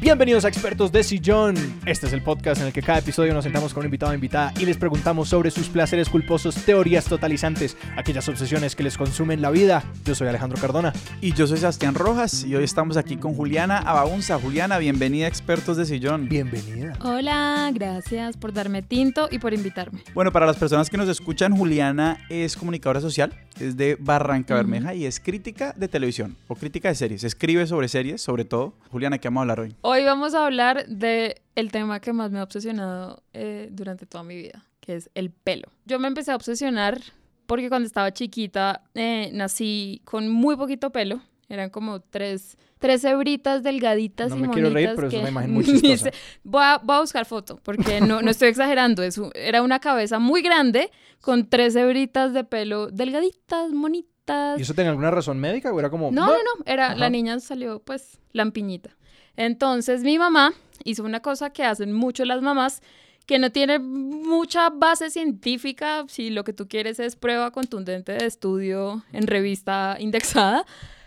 [0.00, 1.56] Bienvenidos a Expertos de Sillón.
[1.84, 4.14] Este es el podcast en el que cada episodio nos sentamos con un invitado o
[4.14, 9.42] invitada y les preguntamos sobre sus placeres culposos, teorías totalizantes, aquellas obsesiones que les consumen
[9.42, 9.84] la vida.
[10.06, 10.94] Yo soy Alejandro Cardona.
[11.20, 14.38] Y yo soy Sebastián Rojas y hoy estamos aquí con Juliana Abaunza.
[14.38, 16.30] Juliana, bienvenida a Expertos de Sillón.
[16.30, 16.94] Bienvenida.
[17.04, 20.00] Hola, gracias por darme tinto y por invitarme.
[20.14, 24.94] Bueno, para las personas que nos escuchan, Juliana es comunicadora social, es de Barranca Bermeja
[24.94, 27.22] y es crítica de televisión o crítica de series.
[27.22, 28.72] Escribe sobre series, sobre todo.
[28.90, 29.74] Juliana, ¿qué vamos a hablar hoy?
[29.92, 34.22] Hoy vamos a hablar de el tema que más me ha obsesionado eh, durante toda
[34.22, 35.66] mi vida, que es el pelo.
[35.84, 37.00] Yo me empecé a obsesionar
[37.46, 41.20] porque cuando estaba chiquita eh, nací con muy poquito pelo.
[41.48, 45.28] Eran como tres, tres hebritas delgaditas No y me quiero reír, pero es que una
[45.30, 46.12] imagen muy chistosa.
[46.44, 49.02] voy, a, voy a buscar foto, porque no, no estoy exagerando.
[49.02, 54.56] Es era una cabeza muy grande con tres hebritas de pelo delgaditas, bonitas.
[54.56, 56.12] ¿Y eso tenía alguna razón médica o era como...
[56.12, 56.94] No, no, no, era, Ajá.
[56.94, 58.96] la niña salió pues lampiñita.
[59.36, 60.52] Entonces mi mamá
[60.84, 62.82] hizo una cosa que hacen mucho las mamás,
[63.26, 68.26] que no tiene mucha base científica, si lo que tú quieres es prueba contundente de
[68.26, 70.64] estudio en revista indexada,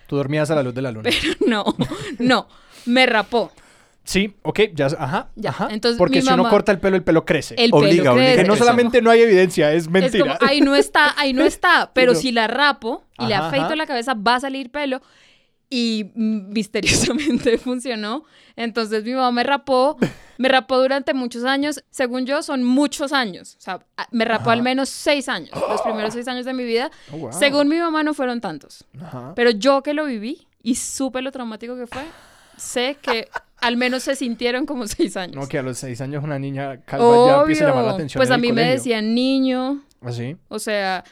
[0.08, 1.10] Tú dormías a la luz de la luna.
[1.48, 1.64] no,
[2.20, 2.48] no,
[2.86, 3.52] me rapó.
[4.04, 5.70] Sí, ok, ya, ajá, Ya, ajá.
[5.72, 7.56] entonces Porque si uno corta el pelo, el pelo crece.
[7.58, 8.28] El Obliga, pelo obliga.
[8.32, 8.42] crece.
[8.44, 10.38] que no solamente no hay evidencia, es Es mentira.
[10.38, 13.66] como, ahí no está, ahí no está, pero Pero- si la rapo y le afeito
[13.68, 13.76] ajá.
[13.78, 15.02] la cabeza, va a salir pelo.
[15.76, 18.26] Y misteriosamente funcionó.
[18.56, 19.98] Entonces mi mamá me rapó,
[20.38, 21.84] me rapó durante muchos años.
[21.90, 23.56] Según yo, son muchos años.
[23.58, 23.80] O sea,
[24.12, 24.54] me rapó Ajá.
[24.54, 26.92] al menos seis años, los primeros seis años de mi vida.
[27.12, 27.34] Oh, wow.
[27.34, 28.86] Según mi mamá, no fueron tantos.
[29.02, 29.34] Ajá.
[29.36, 32.04] Pero yo que lo viví y supe lo traumático que fue,
[32.56, 33.28] sé que
[33.60, 35.36] al menos se sintieron como seis años.
[35.38, 37.96] No, que a los seis años una niña calva ya empieza a llamar la Obvio.
[37.96, 40.38] atención Pues en a mí me decían niño, ¿Así?
[40.50, 41.04] o sea,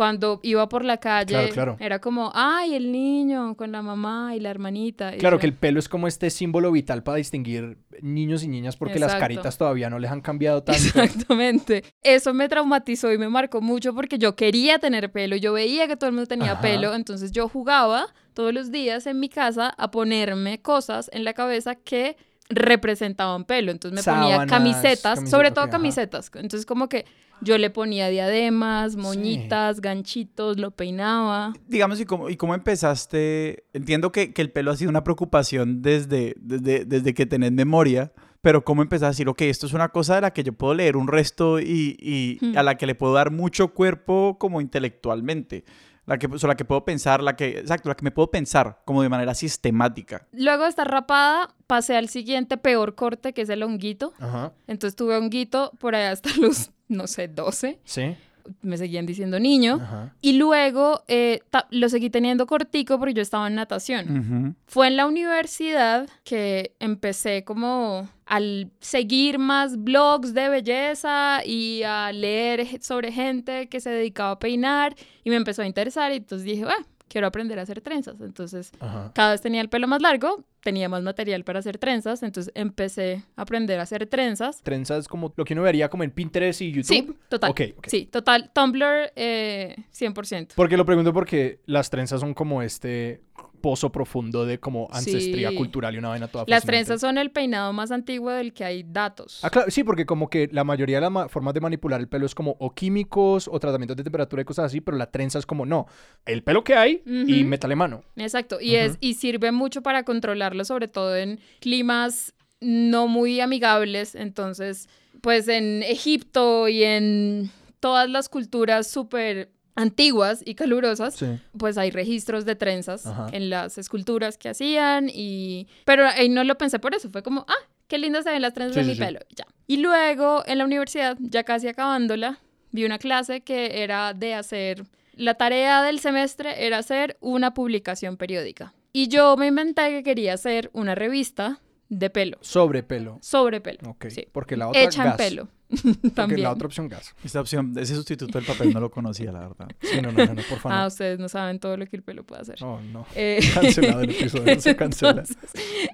[0.00, 1.76] cuando iba por la calle, Claro, claro.
[1.78, 5.14] era como, ay, el niño con la mamá y la hermanita.
[5.14, 8.78] y Claro que el pelo es como este símbolo vital para distinguir niños y niñas
[8.78, 10.80] porque las caritas todavía no les han cambiado tanto.
[10.80, 11.84] Exactamente.
[12.02, 15.98] Eso me traumatizó y me marcó mucho porque yo quería tener pelo, yo veía que
[15.98, 16.62] todo el mundo tenía Ajá.
[16.62, 21.34] pelo, entonces yo jugaba todos los días en mi casa a ponerme cosas en la
[21.34, 22.16] cabeza que
[22.48, 23.70] representaban pelo.
[23.70, 25.72] Entonces me ponía camisetas, camiseta, sobre todo ajá.
[25.72, 26.30] camisetas.
[26.34, 27.04] Entonces como que
[27.42, 31.52] yo le ponía diademas, moñitas, ganchitos, lo peinaba.
[31.68, 33.64] Digamos, ¿y cómo, y cómo empezaste?
[33.72, 38.12] Entiendo que, que el pelo ha sido una preocupación desde, desde, desde que tenés memoria,
[38.40, 40.74] pero ¿cómo empezaste a decir, ok, esto es una cosa de la que yo puedo
[40.74, 42.56] leer un resto y, y Hmm.
[42.56, 45.64] a la que le puedo dar mucho cuerpo como intelectualmente?
[46.06, 48.30] La que, o sea, la que puedo pensar, la que, exacto, la que me puedo
[48.30, 50.26] pensar como de manera sistemática.
[50.32, 54.12] Luego de estar rapada, pasé al siguiente peor corte, que es el honguito.
[54.18, 54.52] Ajá.
[54.66, 57.78] Entonces tuve honguito por allá hasta los, no sé, 12.
[57.84, 58.16] Sí.
[58.62, 59.78] Me seguían diciendo niño.
[59.80, 60.14] Ajá.
[60.20, 61.40] Y luego eh,
[61.70, 64.56] lo seguí teniendo cortico porque yo estaba en natación.
[64.66, 72.12] Fue en la universidad que empecé como al seguir más blogs de belleza y a
[72.12, 76.44] leer sobre gente que se dedicaba a peinar y me empezó a interesar y entonces
[76.44, 78.20] dije, ah, quiero aprender a hacer trenzas.
[78.20, 79.10] Entonces Ajá.
[79.14, 83.24] cada vez tenía el pelo más largo, tenía más material para hacer trenzas, entonces empecé
[83.36, 84.62] a aprender a hacer trenzas.
[84.62, 86.86] Trenzas como lo que uno vería como en Pinterest y YouTube.
[86.86, 87.50] Sí, total.
[87.50, 87.86] Ok, ok.
[87.88, 88.50] Sí, total.
[88.54, 90.54] Tumblr, eh, 100%.
[90.54, 93.20] Porque lo pregunto porque las trenzas son como este
[93.60, 95.54] pozo profundo de como ancestría Sí.
[95.56, 96.66] cultural y una vaina toda Las fascinante.
[96.86, 99.40] trenzas son el peinado más antiguo del que hay datos.
[99.42, 102.08] Ah, claro, sí, porque como que la mayoría de las ma- formas de manipular el
[102.08, 105.38] pelo es como o químicos o tratamientos de temperatura y cosas así, pero la trenza
[105.38, 105.86] es como no,
[106.26, 107.48] el pelo que hay y Ujú.
[107.48, 108.02] métale mano.
[108.16, 108.60] Exacto.
[108.60, 114.14] Y, es, y sirve mucho para controlarlo, sobre todo en climas no muy amigables.
[114.14, 114.88] Entonces,
[115.22, 117.50] pues en Egipto y en
[117.80, 119.50] todas las culturas súper
[119.80, 121.26] antiguas y calurosas, Sí.
[121.56, 123.28] pues hay registros de trenzas Ajá.
[123.32, 125.66] en las esculturas que hacían y...
[125.84, 128.52] Pero ahí no lo pensé por eso, fue como, ah, qué lindas se ven las
[128.54, 129.46] trenzas Sí, de sí, mi pelo, ya.
[129.66, 132.38] Y luego en la universidad, ya casi acabándola,
[132.72, 134.84] vi una clase que era de hacer...
[135.14, 138.72] La tarea del semestre era hacer una publicación periódica.
[138.92, 143.18] Y yo me inventé que quería hacer una revista de pelo, Sobre pelo.
[143.20, 143.80] sobre pelo.
[143.90, 144.06] Ok.
[144.08, 144.26] Sí.
[144.32, 145.16] Porque la otra Hecha en gas.
[145.18, 145.48] pelo.
[145.68, 146.42] Porque También.
[146.44, 147.14] la otra opción gas.
[147.22, 149.68] Esta opción, ese sustituto del papel no lo conocía, la verdad.
[149.82, 150.78] Sí, no, no, no, no, por favor.
[150.78, 152.56] Ah, ustedes no saben todo lo que el pelo puede hacer.
[152.62, 153.04] Oh, no.
[153.14, 155.22] Eh, Cancelado el episodio, se cancela.
[155.22, 155.36] Entonces,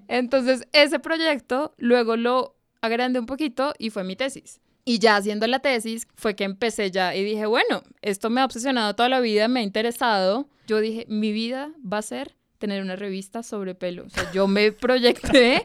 [0.08, 4.60] entonces, ese proyecto luego lo agrandé un poquito y fue mi tesis.
[4.84, 8.44] Y ya haciendo la tesis fue que empecé ya y dije, bueno, esto me ha
[8.44, 10.48] obsesionado toda la vida, me ha interesado.
[10.68, 14.04] Yo dije, mi vida va a ser tener una revista sobre pelo.
[14.04, 15.64] O sea, yo me proyecté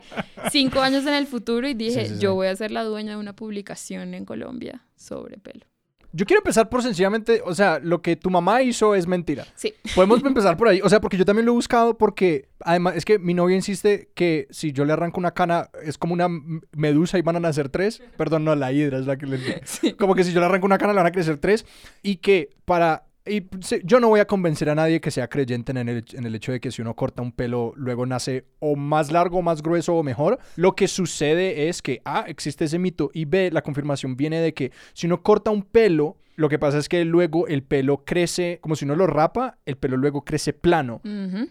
[0.52, 2.22] cinco años en el futuro y dije, Sí, sí, sí.
[2.22, 5.66] yo voy a ser la dueña de una publicación en Colombia sobre pelo.
[6.14, 9.46] Yo quiero empezar por sencillamente, o sea, lo que tu mamá hizo es mentira.
[9.56, 9.74] Sí.
[9.96, 10.82] Podemos empezar por ahí.
[10.84, 14.10] O sea, porque yo también lo he buscado porque, además, es que mi novia insiste
[14.14, 16.28] que si yo le arranco una cana, es como una
[16.74, 18.02] medusa y van a nacer tres.
[18.18, 19.62] Perdón, no, la hidra es la que le...
[19.98, 21.66] Como que si yo le arranco una cana, le van a crecer tres.
[22.04, 23.06] Y que para...
[23.26, 23.44] Y
[23.84, 26.52] yo no voy a convencer a nadie que sea creyente en el, en el hecho
[26.52, 30.02] de que si uno corta un pelo, luego nace o más largo, más grueso o
[30.02, 30.40] mejor.
[30.56, 34.56] Lo que sucede es que, A, existe ese mito y B, la confirmación viene de
[34.56, 38.60] que si uno corta un pelo, lo que pasa es que luego el pelo crece,
[38.62, 41.02] como si uno lo rapa, el pelo luego crece plano.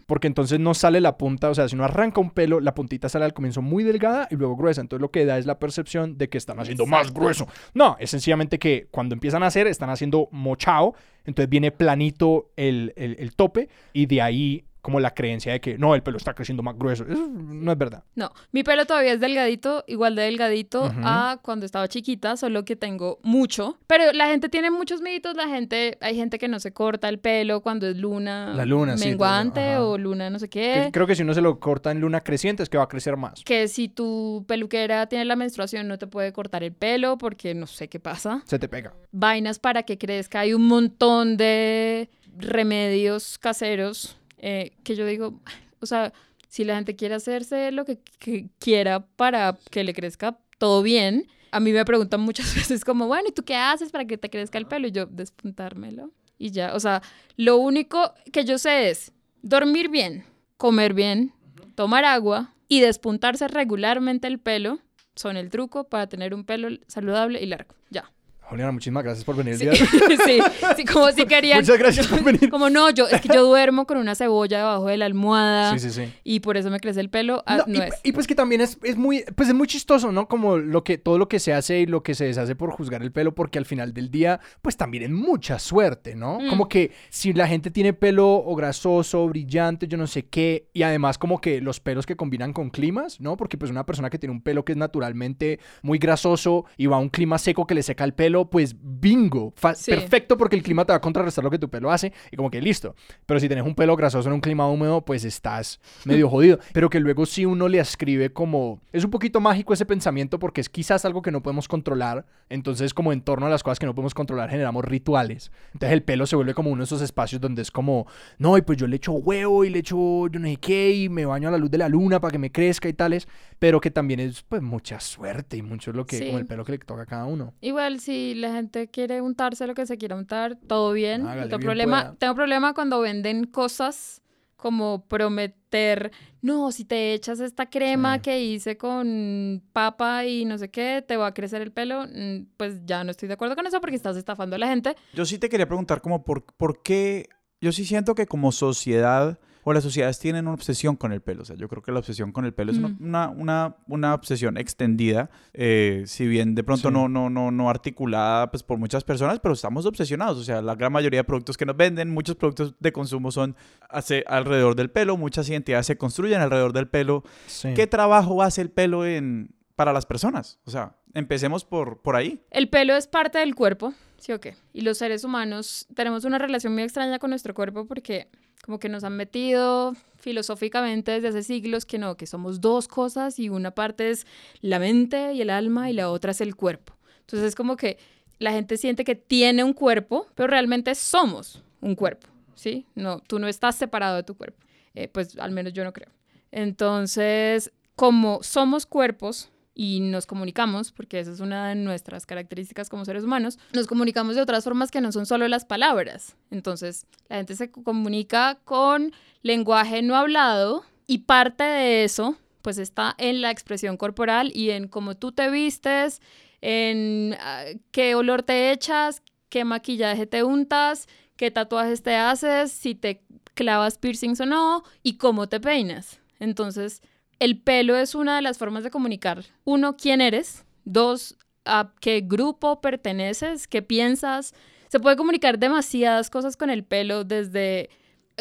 [0.06, 3.08] Porque entonces no sale la punta, o sea, si uno arranca un pelo, la puntita
[3.08, 4.80] sale al comienzo muy delgada y luego gruesa.
[4.80, 7.46] Entonces lo que da es la percepción de que están haciendo más grueso.
[7.74, 10.94] No, es sencillamente que cuando empiezan a hacer, están haciendo mochao.
[11.24, 15.76] Entonces viene planito el, el- el tope y de ahí como la creencia de que
[15.78, 17.04] no, el pelo está creciendo más grueso.
[17.08, 18.02] Eso no es verdad.
[18.14, 22.76] No, mi pelo todavía es delgadito, igual de delgadito a cuando estaba chiquita, solo que
[22.76, 23.78] tengo mucho.
[23.86, 27.18] Pero la gente tiene muchos mitos, la gente, hay gente que no se corta el
[27.18, 29.84] pelo cuando es luna, La luna, sí, menguante ajá.
[29.84, 30.90] o luna no sé Que- qué.
[30.92, 33.16] Creo que si uno se lo corta en luna creciente es que va a crecer
[33.16, 33.42] más.
[33.44, 37.66] Que si tu peluquera tiene la menstruación no te puede cortar el pelo porque no
[37.66, 38.42] sé qué pasa.
[38.46, 38.94] Se te pega.
[39.12, 40.40] Vainas para que crezca.
[40.40, 45.40] Hay un montón de remedios caseros eh, que yo digo,
[45.80, 46.12] o sea,
[46.48, 51.28] si la gente quiere hacerse lo que, que quiera para que le crezca todo bien.
[51.52, 54.30] A mí me preguntan muchas veces como, bueno, ¿y tú qué haces para que te
[54.30, 54.88] crezca el pelo?
[54.88, 56.10] Y yo, despuntármelo.
[56.38, 57.02] Y ya, o sea,
[57.36, 60.24] lo único que yo sé es dormir bien,
[60.56, 61.32] comer bien,
[61.74, 64.78] tomar agua y despuntarse regularmente el pelo
[65.16, 67.74] son el truco para tener un pelo saludable y largo.
[67.90, 68.10] Ya.
[68.50, 69.74] Juliana, muchísimas gracias por venir el Sí, día
[70.26, 70.38] sí,
[70.76, 71.60] sí, como si querían.
[71.60, 72.50] Muchas gracias por venir.
[72.50, 75.88] Como no, yo, es que yo duermo con una cebolla debajo de la almohada Sí,
[75.88, 76.12] sí, sí.
[76.24, 77.42] y por eso me crece el pelo.
[77.46, 77.94] Ah, No, no y, es.
[78.02, 80.26] y pues que también es, es muy, pues es muy chistoso, ¿no?
[80.28, 83.02] Como lo que, todo lo que se hace y lo que se deshace por juzgar
[83.02, 86.40] el pelo, porque al final del día, pues también es mucha suerte, ¿no?
[86.40, 86.48] Mm.
[86.48, 90.82] Como que si la gente tiene pelo o grasoso, brillante, yo no sé qué, y
[90.82, 93.36] además como que los pelos que combinan con climas, ¿no?
[93.36, 96.96] Porque pues una persona que tiene un pelo que es naturalmente muy grasoso y va
[96.96, 99.90] a un clima seco que le seca el pelo, pues bingo, Sí.
[99.90, 102.50] perfecto porque el clima te va a contrarrestar lo que tu pelo hace y como
[102.50, 102.94] que listo.
[103.26, 106.58] Pero si tenés un pelo grasoso en un clima húmedo, pues estás medio jodido.
[106.72, 108.80] Pero que luego sí uno le ascribe como...
[108.92, 112.24] Es un poquito mágico ese pensamiento porque es quizás algo que no podemos controlar.
[112.48, 115.50] Entonces como en torno a las cosas que no podemos controlar generamos rituales.
[115.72, 118.06] Entonces el pelo se vuelve como uno de esos espacios donde es como...
[118.38, 121.08] No, y pues yo le echo huevo y le echo yo no sé qué y
[121.08, 123.28] me baño a la luz de la luna para que me crezca y tales.
[123.58, 126.18] Pero que también es pues mucha suerte y mucho lo que...
[126.18, 126.26] Sí.
[126.26, 127.54] Como el pelo que le toca a cada uno.
[127.60, 131.22] Igual si la gente quiere untarse lo que se quiera untar, todo bien.
[131.22, 132.02] Hágale, No tengo bien problema.
[132.02, 132.14] pueda.
[132.16, 134.22] Tengo problema cuando venden cosas
[134.56, 136.12] como prometer,
[136.42, 138.20] no, si te echas esta crema Sí.
[138.22, 142.46] que hice con papa y no sé qué, te va a crecer el pelo, Mm,
[142.56, 144.96] pues ya no estoy de acuerdo con eso porque estás estafando a la gente.
[145.14, 147.28] Yo sí te quería preguntar como por, por qué,
[147.60, 151.42] yo sí siento que como sociedad o las sociedades tienen una obsesión con el pelo.
[151.42, 152.96] O sea, yo creo que la obsesión con el pelo es una, Mm.
[153.00, 156.94] una, una, una obsesión extendida, eh, si bien de pronto Sí.
[156.94, 160.38] no, no, no, no articulada pues, por muchas personas, pero estamos obsesionados.
[160.38, 163.56] O sea, la gran mayoría de productos que nos venden, muchos productos de consumo son
[163.88, 167.22] hace, alrededor del pelo, muchas identidades se construyen alrededor del pelo.
[167.46, 167.74] Sí.
[167.74, 170.58] ¿Qué trabajo hace el pelo en, para las personas?
[170.64, 172.42] O sea, empecemos por, por ahí.
[172.50, 174.56] El pelo es parte del cuerpo, ¿sí o qué?
[174.72, 178.28] Y los seres humanos tenemos una relación muy extraña con nuestro cuerpo porque
[178.62, 183.38] como que nos han metido filosóficamente desde hace siglos que no, que somos dos cosas
[183.38, 184.26] y una parte es
[184.60, 186.94] la mente y el alma y la otra es el cuerpo.
[187.20, 187.98] Entonces es como que
[188.38, 192.86] la gente siente que tiene un cuerpo, pero realmente somos un cuerpo, ¿sí?
[192.94, 194.58] No, tú no estás separado de tu cuerpo.
[194.94, 196.10] Eh, pues al menos yo no creo.
[196.50, 203.04] Entonces, como somos cuerpos y nos comunicamos, porque esa es una de nuestras características como
[203.04, 206.36] seres humanos, nos comunicamos de otras formas que no son solo las palabras.
[206.50, 209.12] Entonces, la gente se comunica con
[209.42, 214.88] lenguaje no hablado y parte de eso, pues está en la expresión corporal y en
[214.88, 216.20] cómo tú te vistes,
[216.60, 222.94] en ah, qué olor te echas, qué maquillaje te untas, qué tatuajes te haces, si
[222.94, 223.22] te
[223.54, 226.20] clavas piercings o no y cómo te peinas.
[226.38, 227.02] Entonces,
[227.40, 232.20] el pelo es una de las formas de comunicar, uno, quién eres, dos, a qué
[232.24, 234.54] grupo perteneces, qué piensas.
[234.88, 237.90] Se puede comunicar demasiadas cosas con el pelo, desde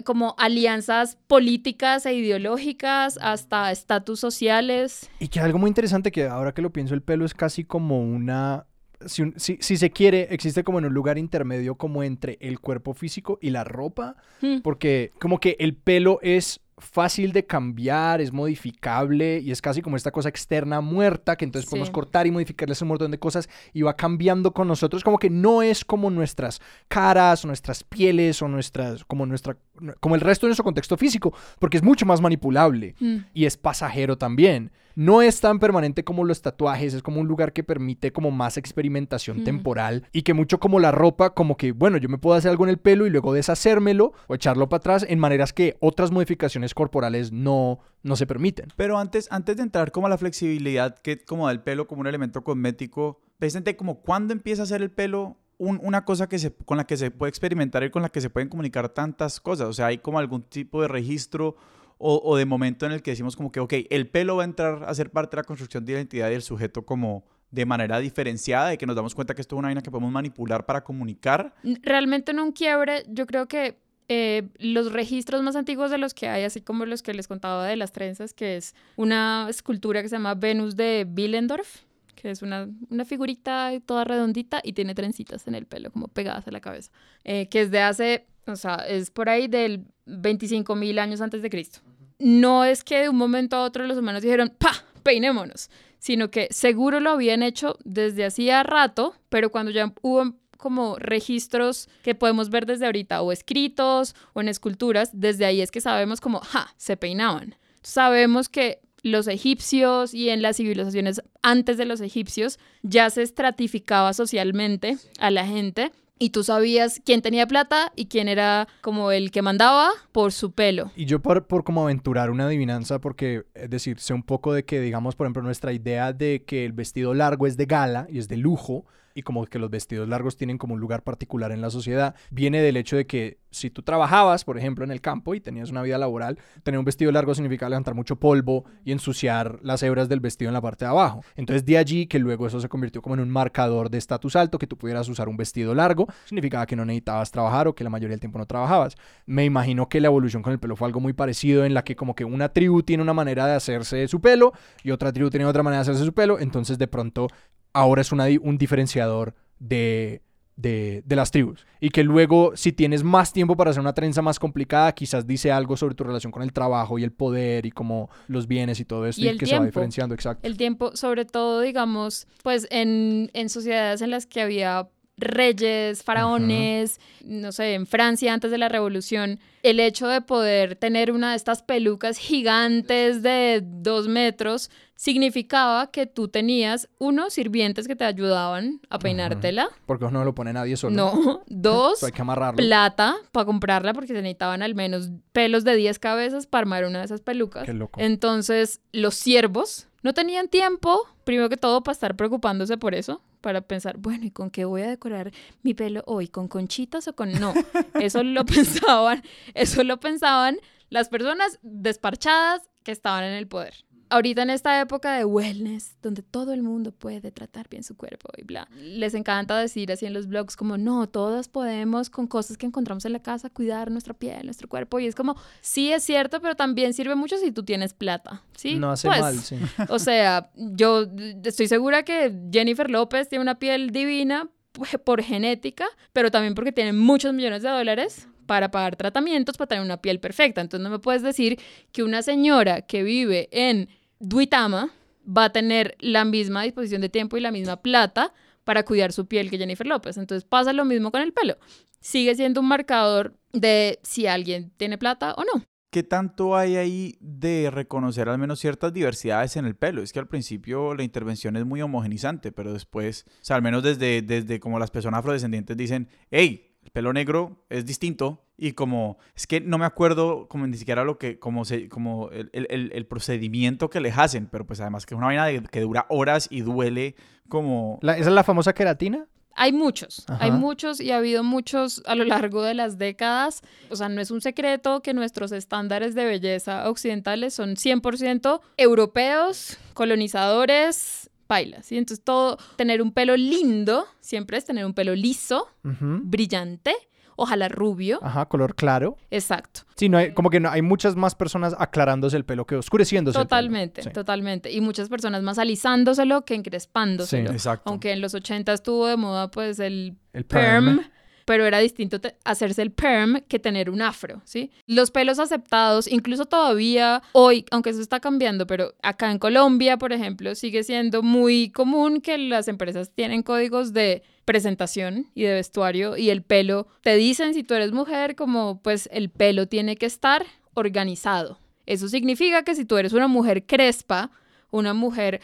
[0.05, 5.09] como alianzas políticas e ideológicas hasta estatus sociales.
[5.19, 8.01] Y que algo muy interesante que ahora que lo pienso, el pelo es casi como
[8.01, 8.65] una...
[9.05, 12.59] Si, un- si- si se quiere, existe como en un lugar intermedio como entre el
[12.59, 14.59] cuerpo físico y la ropa, Hmm.
[14.61, 19.95] porque como que el pelo es fácil de cambiar, es modificable y es casi como
[19.95, 23.81] esta cosa externa muerta que entonces podemos cortar y modificarles un montón de cosas y
[23.81, 28.47] va cambiando con nosotros, como que no es como nuestras caras, o nuestras pieles o
[28.47, 29.57] nuestras, como nuestra,
[29.99, 33.17] como el resto de nuestro contexto físico, porque es mucho más manipulable Mm.
[33.33, 34.71] y es pasajero también.
[34.95, 38.57] No es tan permanente como los tatuajes, es como un lugar que permite como más
[38.57, 39.43] experimentación Mm.
[39.43, 42.63] temporal y que mucho como la ropa, como que, bueno, yo me puedo hacer algo
[42.65, 46.73] en el pelo y luego deshacérmelo o echarlo para atrás en maneras que otras modificaciones
[46.73, 48.67] corporales no, no se permiten.
[48.75, 52.01] Pero antes, antes de entrar como a la flexibilidad que como da el pelo como
[52.01, 56.39] un elemento cosmético, presente como cuándo empieza a ser el pelo un- una cosa que
[56.39, 59.39] se, con la que se puede experimentar y con la que se pueden comunicar tantas
[59.41, 59.67] cosas.
[59.67, 61.55] O sea, hay como algún tipo de registro
[62.01, 64.85] o, de momento en el que decimos como que, ok, el pelo va a entrar
[64.85, 68.77] a ser parte de la construcción de identidad del sujeto como de manera diferenciada, de
[68.77, 71.53] que nos damos cuenta que esto es una vaina que podemos manipular para comunicar.
[71.81, 76.29] Realmente en un quiebre, yo creo que eh, los registros más antiguos de los que
[76.29, 80.09] hay, así como los que les contaba de las trenzas, que es una escultura que
[80.09, 81.81] se llama Venus de Willendorf,
[82.15, 86.47] que es una, una figurita toda redondita y tiene trencitas en el pelo, como pegadas
[86.47, 86.91] a la cabeza,
[87.23, 91.41] eh, que es de hace, o sea, es por ahí del 25 mil años antes
[91.41, 91.79] de Cristo.
[92.19, 94.71] No es que de un momento a otro los humanos dijeron, ¡pa!
[95.03, 100.97] Peinémonos, sino que seguro lo habían hecho desde hacía rato, pero cuando ya hubo como
[100.97, 105.79] registros que podemos ver desde ahorita, o escritos o en esculturas, desde ahí es que
[105.79, 106.73] sabemos como, ¡ja!
[106.75, 107.55] Se peinaban.
[107.81, 114.13] Sabemos que los egipcios y en las civilizaciones antes de los egipcios ya se estratificaba
[114.13, 119.31] socialmente a la gente y tú sabías quién tenía plata y quién era como el
[119.31, 120.91] que mandaba por su pelo.
[120.95, 124.65] Y yo por, por como aventurar una adivinanza, porque, es decir, sé un poco de
[124.65, 128.19] que, digamos, por ejemplo, nuestra idea de que el vestido largo es de gala y
[128.19, 128.85] es de lujo,
[129.19, 132.61] y como que los vestidos largos tienen como un lugar particular en la sociedad, viene
[132.61, 135.81] del hecho de que si tú trabajabas, por ejemplo, en el campo y tenías una
[135.81, 140.19] vida laboral, tener un vestido largo significaba levantar mucho polvo y ensuciar las hebras del
[140.19, 141.21] vestido en la parte de abajo.
[141.35, 144.57] Entonces de allí que luego eso se convirtió como en un marcador de estatus alto,
[144.57, 147.89] que tú pudieras usar un vestido largo, significaba que no necesitabas trabajar o que la
[147.89, 148.95] mayoría del tiempo no trabajabas.
[149.25, 151.95] Me imagino que la evolución con el pelo fue algo muy parecido en la que
[151.95, 155.45] como que una tribu tiene una manera de hacerse su pelo y otra tribu tiene
[155.45, 157.27] otra manera de hacerse su pelo, entonces de pronto
[157.73, 160.21] ahora es una un diferenciador de,
[160.55, 161.65] de, de las tribus.
[161.79, 165.51] Y que luego, si tienes más tiempo para hacer una trenza más complicada, quizás dice
[165.51, 168.85] algo sobre tu relación con el trabajo y el poder y como los bienes y
[168.85, 169.65] todo esto, Y y, el que se va tiempo.
[169.67, 170.47] diferenciando, exacto.
[170.47, 176.99] El tiempo, sobre todo, digamos, pues en, en sociedades en las que había reyes, faraones,
[177.23, 181.35] no sé, en Francia antes de la revolución, el hecho de poder tener una de
[181.35, 188.81] estas pelucas gigantes de dos metros significaba que tú tenías, uno, sirvientes que te ayudaban
[188.89, 190.93] a peinártela, Porque no lo pone nadie solo.
[190.95, 192.57] no, dos, hay que amarrarlo.
[192.57, 196.99] plata para comprarla porque se necesitaban al menos pelos de 10 cabezas para armar una
[196.99, 197.63] de esas pelucas.
[197.65, 197.99] Qué loco.
[198.01, 203.61] Entonces, los siervos no tenían tiempo, primero que todo, para estar preocupándose por eso, para
[203.61, 205.31] pensar, bueno, ¿y con qué voy a decorar
[205.63, 206.27] mi pelo hoy?
[206.27, 207.31] ¿Con conchitas o con...?
[207.39, 207.53] No,
[208.01, 210.57] eso lo pensaban, eso lo pensaban
[210.89, 213.85] las personas desparchadas que estaban en el poder.
[214.09, 218.29] Ahorita en esta época de wellness, donde todo el mundo puede tratar bien su cuerpo
[218.37, 222.57] y bla, les encanta decir así en los blogs como, no, todas podemos con cosas
[222.57, 224.99] que encontramos en la casa cuidar nuestra piel, nuestro cuerpo.
[224.99, 228.41] Y es como, sí es cierto, pero también sirve mucho si tú tienes plata.
[228.55, 228.75] ¿sí?
[228.75, 229.57] No hace Pues, mal, sí.
[229.89, 231.05] o sea, yo
[231.43, 234.49] estoy segura que Jennifer López tiene una piel divina
[235.05, 239.83] por genética, pero también porque tiene muchos millones de dólares para pagar tratamientos para tener
[239.83, 240.61] una piel perfecta.
[240.61, 241.59] Entonces no me puedes decir
[241.91, 243.87] que una señora que vive en
[244.19, 244.89] Duitama
[245.25, 248.33] va a tener la misma disposición de tiempo y la misma plata
[248.63, 250.17] para cuidar su piel que Jennifer López.
[250.17, 251.57] Entonces pasa lo mismo con el pelo.
[251.99, 255.63] Sigue siendo un marcador de si alguien tiene plata o no.
[255.91, 260.03] ¿Qué tanto hay ahí de reconocer al menos ciertas diversidades en el pelo?
[260.03, 263.81] Es que al principio la intervención es muy homogenizante, pero después, o sea, al menos
[263.81, 269.47] desde, desde como las personas afrodescendientes dicen, hey, pelo negro es distinto y como, es
[269.47, 273.05] que no me acuerdo como ni siquiera lo que, como, se, como el, el- el-
[273.05, 276.47] procedimiento que les hacen, pero pues además que es una vaina de- que dura horas
[276.51, 277.15] y duele
[277.47, 277.99] como...
[278.01, 279.27] La- ¿Esa es la famosa queratina?
[279.55, 280.57] Hay muchos, hay Ajá.
[280.57, 283.61] muchos y ha habido muchos a lo largo de las décadas.
[283.89, 289.77] O sea, no es un secreto que nuestros estándares de belleza occidentales son 100% europeos,
[289.93, 291.91] colonizadores, pailas.
[291.91, 296.93] Y entonces todo, tener un pelo lindo siempre es tener un pelo liso, brillante,
[297.35, 298.19] ojalá rubio.
[298.21, 299.17] Ajá, color claro.
[299.31, 299.81] Exacto.
[299.95, 303.37] Sí, no hay, como que no, hay muchas más personas aclarándose el pelo que oscureciéndose.
[303.39, 303.49] el pelo.
[303.49, 304.09] Totalmente, Sí.
[304.11, 304.71] totalmente.
[304.71, 307.49] Y muchas personas más alisándoselo que encrespándoselo.
[307.49, 307.89] Sí, Exacto.
[307.89, 311.11] Aunque en los 80 estuvo de moda pues el El perm, perm.
[311.49, 314.69] Pero era distinto hacerse el perm que tener un afro, ¿sí?
[314.85, 320.13] Los pelos aceptados, incluso todavía hoy, aunque eso está cambiando, pero acá en Colombia, por
[320.13, 326.17] ejemplo, sigue siendo muy común que las empresas tienen códigos de presentación y de vestuario
[326.17, 330.05] y el pelo, te dicen si tú eres mujer como pues el pelo tiene que
[330.05, 331.57] estar organizado.
[331.87, 334.29] Eso significa que si tú eres una mujer crespa,
[334.69, 335.41] una mujer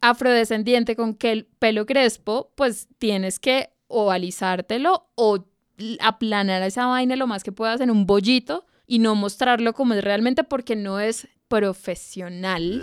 [0.00, 5.44] afrodescendiente con que el pelo crespo, pues tienes que o alisártelo o
[6.00, 10.04] aplanar esa vaina lo más que puedas en un bollito y no mostrarlo como es
[10.04, 12.82] realmente porque no es profesional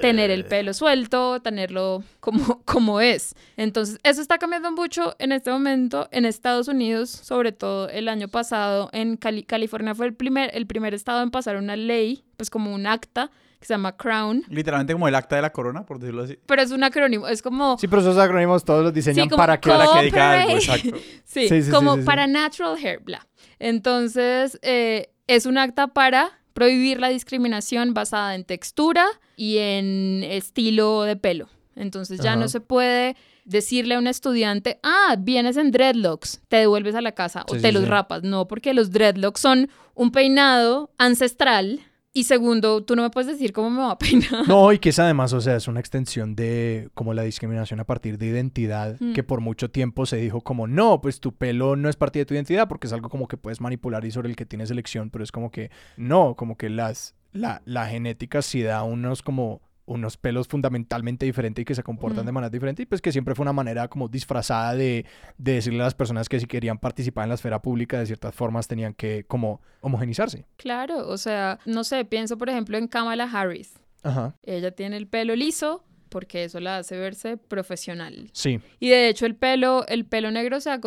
[0.00, 3.34] tener el pelo suelto, tenerlo como, como es.
[3.56, 8.28] Entonces, eso está cambiando mucho en este momento en Estados Unidos, sobre todo el año
[8.28, 12.48] pasado en Cali- California fue el primer, el primer estado en pasar una ley, pues
[12.50, 13.30] como un acta
[13.60, 16.38] que se llama Crown, Literalmente como el acta de la corona, por decirlo así.
[16.46, 17.76] pero es un acrónimo, es como...
[17.78, 19.68] Sí, pero esos acrónimos todos los diseñan para que...
[19.68, 20.96] Para que diga algo, exacto.
[21.24, 22.06] Sí, Sí, sí, como sí, sí.
[22.06, 23.26] para natural hair, bla.
[23.58, 31.02] Entonces, eh, es un acta para prohibir la discriminación basada en textura y en estilo
[31.02, 31.48] de pelo.
[31.76, 32.40] Entonces ya Ajá.
[32.40, 37.12] no se puede decirle a un estudiante, ah, vienes en dreadlocks, te devuelves a la
[37.12, 37.88] casa o te sí, los sí.
[37.88, 38.22] rapas.
[38.22, 41.80] No, porque los dreadlocks son un peinado ancestral.
[42.12, 44.48] Y segundo, tú no me puedes decir cómo me va a peinar.
[44.48, 47.84] No, y que es además, o sea, es una extensión de como la discriminación a
[47.84, 49.12] partir de identidad, Mm.
[49.12, 52.26] que por mucho tiempo se dijo como, no, pues tu pelo no es parte de
[52.26, 55.10] tu identidad porque es algo como que puedes manipular y sobre el que tienes elección,
[55.10, 59.60] pero es como que, no, como que las, la, la genética sí da unos como
[59.90, 62.26] unos pelos fundamentalmente diferentes y que se comportan Mm.
[62.26, 65.04] de manera diferente y pues que siempre fue una manera como disfrazada de,
[65.36, 68.32] de decirle a las personas que si querían participar en la esfera pública de ciertas
[68.34, 70.46] formas tenían que como homogenizarse.
[70.56, 73.74] Claro, o sea, no sé, pienso por ejemplo en Kamala Harris.
[74.02, 74.34] Ajá.
[74.44, 78.28] Ella tiene el pelo liso porque eso la hace verse profesional.
[78.32, 78.60] Sí.
[78.78, 80.80] Y de hecho el pelo, el pelo negro se ha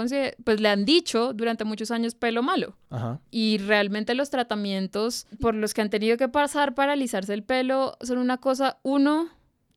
[0.43, 2.75] pues le han dicho durante muchos años pelo malo.
[2.89, 3.19] Ajá.
[3.31, 7.97] Y realmente los tratamientos por los que han tenido que pasar para alisarse el pelo
[8.01, 9.29] son una cosa, uno,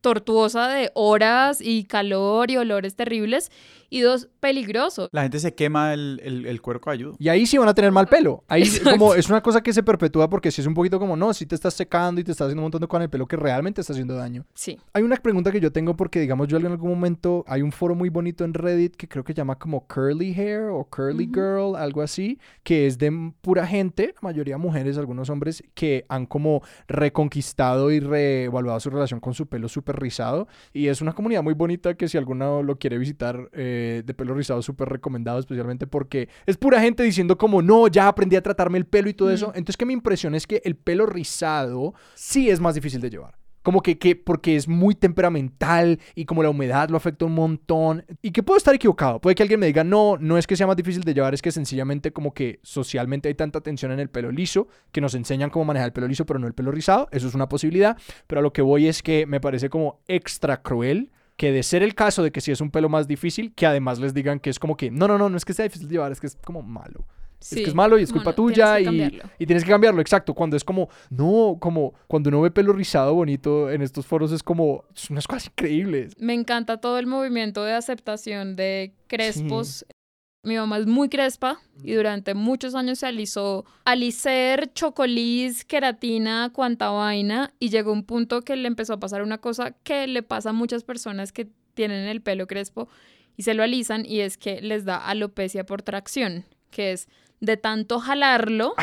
[0.07, 3.51] tortuosa de horas y calor y olores terribles.
[3.89, 5.07] Y dos, peligroso.
[5.13, 7.15] La gente se quema el, el, el cuero cabelludo.
[7.19, 8.43] Y ahí sí van a tener mal pelo.
[8.49, 8.91] Ahí Exacto.
[8.91, 11.45] como es una cosa que se perpetúa porque si es un poquito como, no, si
[11.45, 13.79] te estás secando y te estás haciendo un montón de en el pelo que realmente
[13.79, 14.45] está haciendo daño.
[14.53, 14.77] Sí.
[14.91, 17.95] Hay una pregunta que yo tengo porque, digamos, yo en algún momento, hay un foro
[17.95, 21.33] muy bonito en Reddit que creo que llama como Curly Hair o Curly Ujú.
[21.33, 26.25] Girl, algo así, que es de pura gente, la mayoría mujeres, algunos hombres, que han
[26.25, 30.47] como reconquistado y reevaluado su relación con su pelo súper rizado.
[30.73, 34.33] Y es una comunidad muy bonita que si alguno lo quiere visitar eh, de pelo
[34.33, 38.77] rizado, súper recomendado, especialmente porque es pura gente diciendo como, no, ya aprendí a tratarme
[38.77, 39.33] el pelo y todo Mm.
[39.33, 39.47] eso.
[39.55, 43.36] Entonces que mi impresión es que el pelo rizado sí es más difícil de llevar.
[43.67, 48.05] Como que, que porque es muy temperamental y como la humedad lo afecta un montón.
[48.21, 49.19] Y que puedo estar equivocado.
[49.19, 51.41] Puede que alguien me diga, no, no es que sea más difícil de llevar, es
[51.41, 55.49] que sencillamente como que socialmente hay tanta tensión en el pelo liso que nos enseñan
[55.49, 57.09] cómo manejar el pelo liso, pero no el pelo rizado.
[57.11, 57.97] Eso es una posibilidad.
[58.25, 61.83] Pero a lo que voy es que me parece como extra cruel que de ser
[61.83, 64.49] el caso de que sí es un pelo más difícil, que además les digan que
[64.49, 66.27] es como que, no, no, no, no es que sea difícil de llevar, es que
[66.27, 67.05] es como malo.
[67.39, 67.55] Sí.
[67.55, 70.33] Es que es malo y es culpa tuya y, y tienes que cambiarlo, exacto.
[70.33, 74.43] Cuando es como, no, como cuando uno ve pelo rizado bonito en estos foros es
[74.43, 76.13] como, son unas cosas increíbles.
[76.19, 79.85] Me encanta todo el movimiento de aceptación de crespos.
[80.43, 86.89] Mi mamá es muy crespa y durante muchos años se alisó alicer, chocolís, queratina, cuanta
[86.89, 90.51] vaina y llegó un punto que le empezó a pasar una cosa que le pasa
[90.51, 92.87] a muchas personas que tienen el pelo crespo
[93.35, 97.07] y se lo alisan y es que les da alopecia por tracción, que es
[97.39, 98.75] de tanto jalarlo,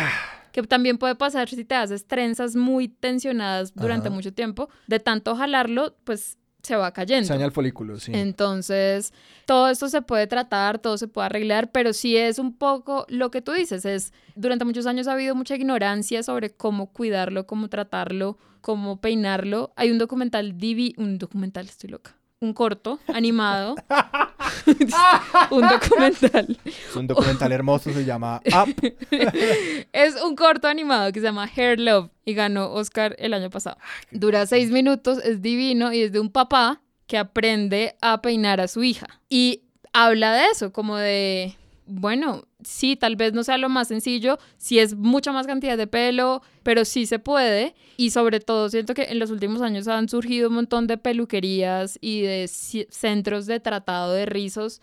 [0.53, 4.15] que también puede pasar si te haces trenzas muy tensionadas durante Ajá.
[4.15, 7.27] mucho tiempo, de tanto jalarlo, pues se va cayendo.
[7.27, 8.13] Se daña el folículo, sí.
[8.15, 9.13] Entonces,
[9.45, 13.31] todo esto se puede tratar, todo se puede arreglar, pero sí es un poco lo
[13.31, 17.69] que tú dices, es durante muchos años ha habido mucha ignorancia sobre cómo cuidarlo, cómo
[17.69, 19.73] tratarlo, cómo peinarlo.
[19.77, 23.75] Hay un documental divi, un documental, estoy loca, un corto animado,
[25.51, 26.59] un documental.
[26.65, 28.95] Es un documental hermoso, se llama Up.
[29.93, 33.77] Es un corto animado que se llama Hair Love y ganó Oscar el año pasado.
[34.11, 38.69] Dura seis minutos, es divino y es de un papá que aprende a peinar a
[38.69, 39.07] su hija.
[39.29, 44.39] Y habla de eso, como de, bueno, sí, tal vez no sea lo más sencillo,
[44.57, 47.75] sí es mucha más cantidad de pelo, pero sí se puede.
[47.97, 51.99] Y sobre todo siento que en los últimos años han surgido un montón de peluquerías
[52.01, 54.81] y de centros de tratado de rizos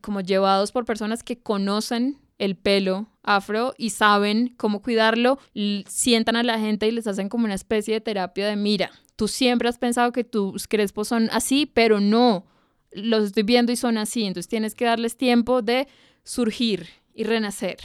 [0.00, 5.38] como llevados por personas que conocen el pelo afro y saben cómo cuidarlo,
[5.86, 9.28] sientan a la gente y les hacen como una especie de terapia de mira, tú
[9.28, 12.46] siempre has pensado que tus crespos son así, pero no,
[12.92, 15.86] los estoy viendo y son así, entonces tienes que darles tiempo de
[16.30, 17.78] surgir y renacer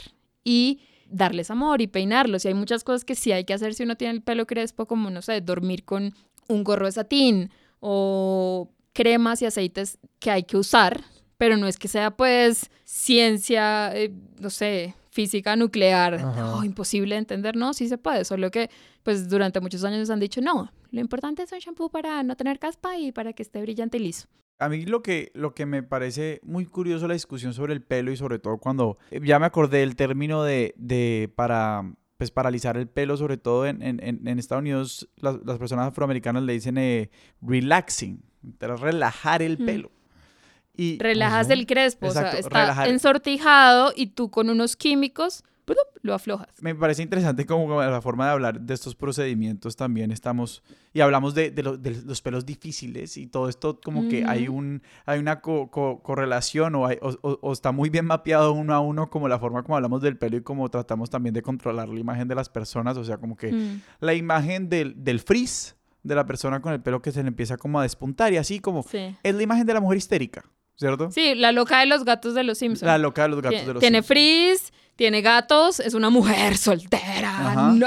[0.44, 0.78] y
[1.10, 2.44] darles amor y peinarlos.
[2.44, 4.86] Y hay muchas cosas que sí hay que hacer si uno tiene el pelo crespo,
[4.86, 6.14] como, no sé, dormir con
[6.46, 11.02] un gorro de satín o cremas y aceites que hay que usar,
[11.36, 16.54] pero no es que sea pues ciencia, eh, no sé, física nuclear, Ajá.
[16.54, 18.70] oh, imposible de entender, no, sí se puede, solo que
[19.02, 22.36] pues durante muchos años nos han dicho, no, lo importante es un shampoo para no
[22.36, 24.28] tener caspa y para que esté brillante y liso.
[24.58, 28.10] A mí lo que, lo que me parece muy curioso la discusión sobre el pelo
[28.10, 31.82] y sobre todo cuando eh, ya me acordé del término de, de para
[32.16, 36.42] pues paralizar el pelo, sobre todo en, en, en Estados Unidos las, las personas afroamericanas
[36.44, 37.10] le dicen eh,
[37.42, 38.22] relaxing,
[38.58, 39.66] para relajar el Mm.
[39.66, 39.90] pelo.
[40.78, 42.88] Y Relajas el crespo, o sea, está relajar.
[42.88, 45.42] ensortijado y tú con unos químicos.
[46.02, 46.48] Lo aflojas.
[46.60, 51.34] me parece interesante como la forma de hablar de estos procedimientos también estamos y hablamos
[51.34, 55.18] de, de lo- de los pelos difíciles y todo esto como que hay un hay
[55.18, 58.78] una co- co- correlación o, hay- o- o- o está muy bien mapeado uno a
[58.80, 61.98] uno como la forma como hablamos del pelo y como tratamos también de controlar la
[61.98, 63.80] imagen de las personas o sea como que Mm.
[64.00, 65.74] la imagen del, del frizz
[66.04, 68.60] de la persona con el pelo que se le empieza como a despuntar y así
[68.60, 69.16] como Sí.
[69.24, 70.44] es la imagen de la mujer histérica
[70.76, 71.10] ¿cierto?
[71.10, 72.86] Sí, la loca de los gatos de los Simpsons.
[72.86, 74.06] la loca de los gatos de los tiene Simpsons.
[74.60, 77.54] frizz, tiene gatos, es una mujer soltera.
[77.72, 77.86] No.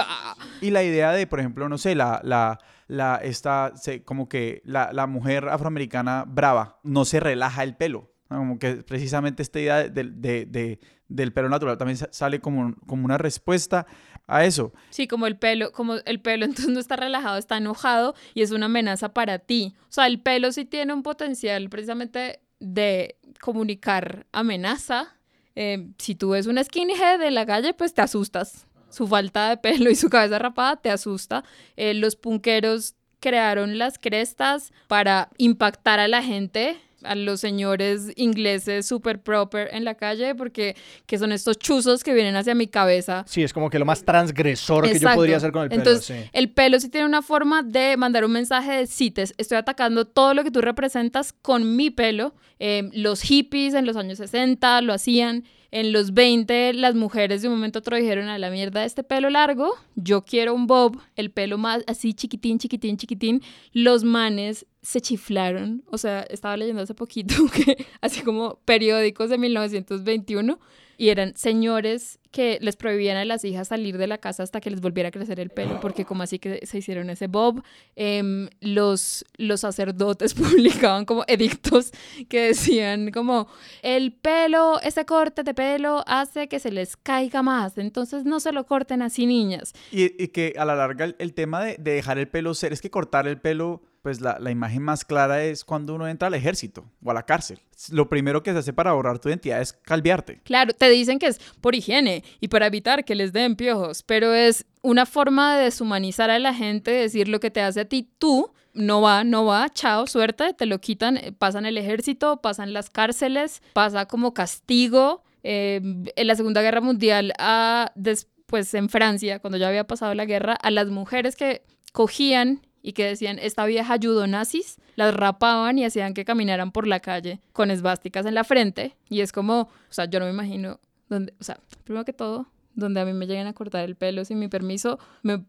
[0.62, 4.62] Y la idea de, por ejemplo, no sé, la, la, la, esta, se- como que
[4.65, 8.12] la, la mujer afroamericana brava no se relaja el pelo.
[8.30, 8.38] ¿no?
[8.38, 12.76] Como que precisamente esta idea de, de- de- del pelo natural también sa- sale como,
[12.86, 13.88] como una respuesta
[14.28, 14.72] a eso.
[14.91, 18.52] Sí, como el pelo, como el pelo entonces no está relajado, está enojado y es
[18.52, 19.74] una amenaza para ti.
[19.84, 25.15] O sea, el pelo sí tiene un potencial precisamente de comunicar amenaza.
[25.56, 28.68] Eh, si tú ves una skinhead de la calle, pues te asustas.
[28.90, 31.44] Su falta de pelo y su cabeza rapada te asusta.
[31.76, 38.86] Eh, los punqueros crearon las crestas para impactar a la gente, a los señores ingleses
[38.86, 43.24] super proper en la calle, porque que son estos chuzos que vienen hacia mi cabeza
[43.26, 45.18] Sí, es como que lo más transgresor que yo Exacto.
[45.18, 45.82] podría hacer con el pelo.
[45.82, 46.30] Entonces, sí.
[46.34, 50.34] el pelo sí tiene una forma de mandar un mensaje de te estoy atacando todo
[50.34, 52.34] lo que tú representas con mi pelo.
[52.60, 55.46] Eh, los hippies en los años 60 lo hacían.
[55.72, 59.04] En los 20 las mujeres de un momento a otro dijeron a la mierda este
[59.04, 63.42] pelo largo, yo quiero un bob, el pelo más así chiquitín, chiquitín, chiquitín.
[63.72, 65.84] Los manes se chiflaron.
[65.92, 70.60] O sea, estaba leyendo hace poquito que así como periódicos de 1921
[71.00, 74.70] y eran señores que les prohibían a las hijas salir de la casa hasta que
[74.70, 77.64] les volviera a crecer el pelo, porque como así que se hicieron ese bob,
[78.02, 81.92] Em, los, los sacerdotes publicaban como edictos
[82.30, 83.50] que decían como,
[83.82, 88.52] el pelo, ese corte de pelo hace que se les caiga más, entonces no se
[88.52, 89.74] lo corten así niñas.
[89.92, 92.90] Y, y que a la larga el, tema de dejar el pelo ser, es que
[92.90, 96.86] cortar el pelo, pues la, la imagen más clara es cuando uno entra al ejército
[97.04, 97.60] o a la cárcel.
[97.92, 100.42] Lo primero que se hace para borrar tu identidad es calviarte.
[100.44, 104.34] Claro, te dicen que es por higiene y para evitar que les den piojos, pero
[104.34, 108.10] es una forma de deshumanizar a la gente, decir lo que te hace a ti
[108.18, 108.52] tú.
[108.74, 112.90] No va, no va, chao, suerte, te lo quitan, eh, pasan el ejército, pasan las
[112.90, 115.24] cárceles, pasa como castigo.
[115.44, 115.82] Eh,
[116.16, 120.54] en la Segunda Guerra Mundial, a, después en Francia, cuando ya había pasado la guerra,
[120.54, 125.86] a las mujeres que cogían y que decían, esta vieja ayudó nazis, las rapaban y
[125.86, 128.96] hacían que caminaran por la calle con esvásticas en la frente.
[129.10, 132.48] Y es como, o sea, yo no me imagino, donde, o sea, primero que todo,
[132.76, 135.44] donde a mí me lleguen a cortar el pelo sin mi permiso, me,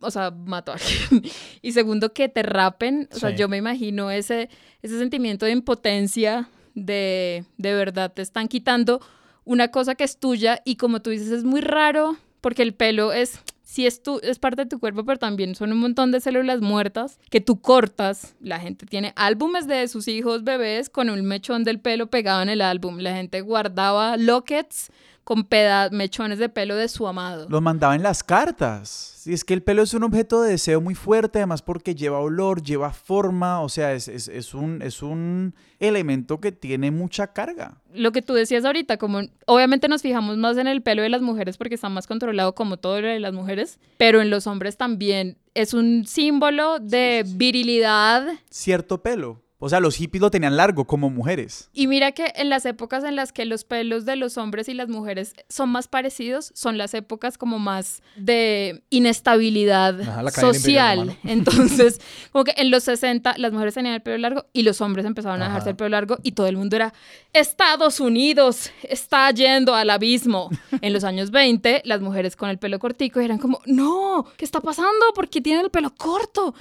[0.00, 1.22] o sea, mato a alguien.
[1.62, 3.36] Y segundo, que te rapen, o sea, Sí.
[3.36, 4.48] yo me imagino ese,
[4.82, 9.00] ese sentimiento de impotencia, de, de verdad, te están quitando
[9.44, 13.12] una cosa que es tuya y como tú dices, es muy raro porque el pelo
[13.12, 13.40] es,
[13.72, 16.60] sí es, tu, es parte de tu cuerpo, pero también son un montón de células
[16.60, 18.34] muertas que tú cortas.
[18.42, 22.50] La gente tiene álbumes de sus hijos bebés con un mechón del pelo pegado en
[22.50, 22.98] el álbum.
[22.98, 24.90] La gente guardaba lockets
[25.24, 25.46] con
[25.92, 27.46] mechones de pelo de su amado.
[27.48, 29.22] Los mandaba en las cartas.
[29.24, 32.18] Y es que el pelo es un objeto de deseo muy fuerte, además porque lleva
[32.18, 37.28] olor, lleva forma, o sea, es, es- es un, es un elemento que tiene mucha
[37.28, 37.80] carga.
[37.94, 41.22] lo que tú decías ahorita, como obviamente nos fijamos más en el pelo de las
[41.22, 44.76] mujeres porque está más controlado como todo lo de las mujeres, pero en los hombres
[44.76, 48.26] también es un símbolo de virilidad.
[48.50, 49.41] Cierto pelo.
[49.64, 51.70] O sea, los hippies lo tenían largo como mujeres.
[51.72, 54.74] Y mira que en las épocas en las que los pelos de los hombres y
[54.74, 61.16] las mujeres son más parecidos, son las épocas como más de inestabilidad Ajá, social.
[61.24, 62.00] Entonces,
[62.32, 65.40] como que en los 60 las mujeres tenían el pelo largo y los hombres empezaron
[65.42, 66.92] a dejarse el pelo largo y todo el mundo era
[67.32, 70.50] Estados Unidos está yendo al abismo.
[70.80, 74.60] En los años 20, las mujeres con el pelo cortico eran como, no, ¿qué está
[74.60, 75.12] pasando?
[75.14, 76.52] ¿Por qué tienen el pelo corto?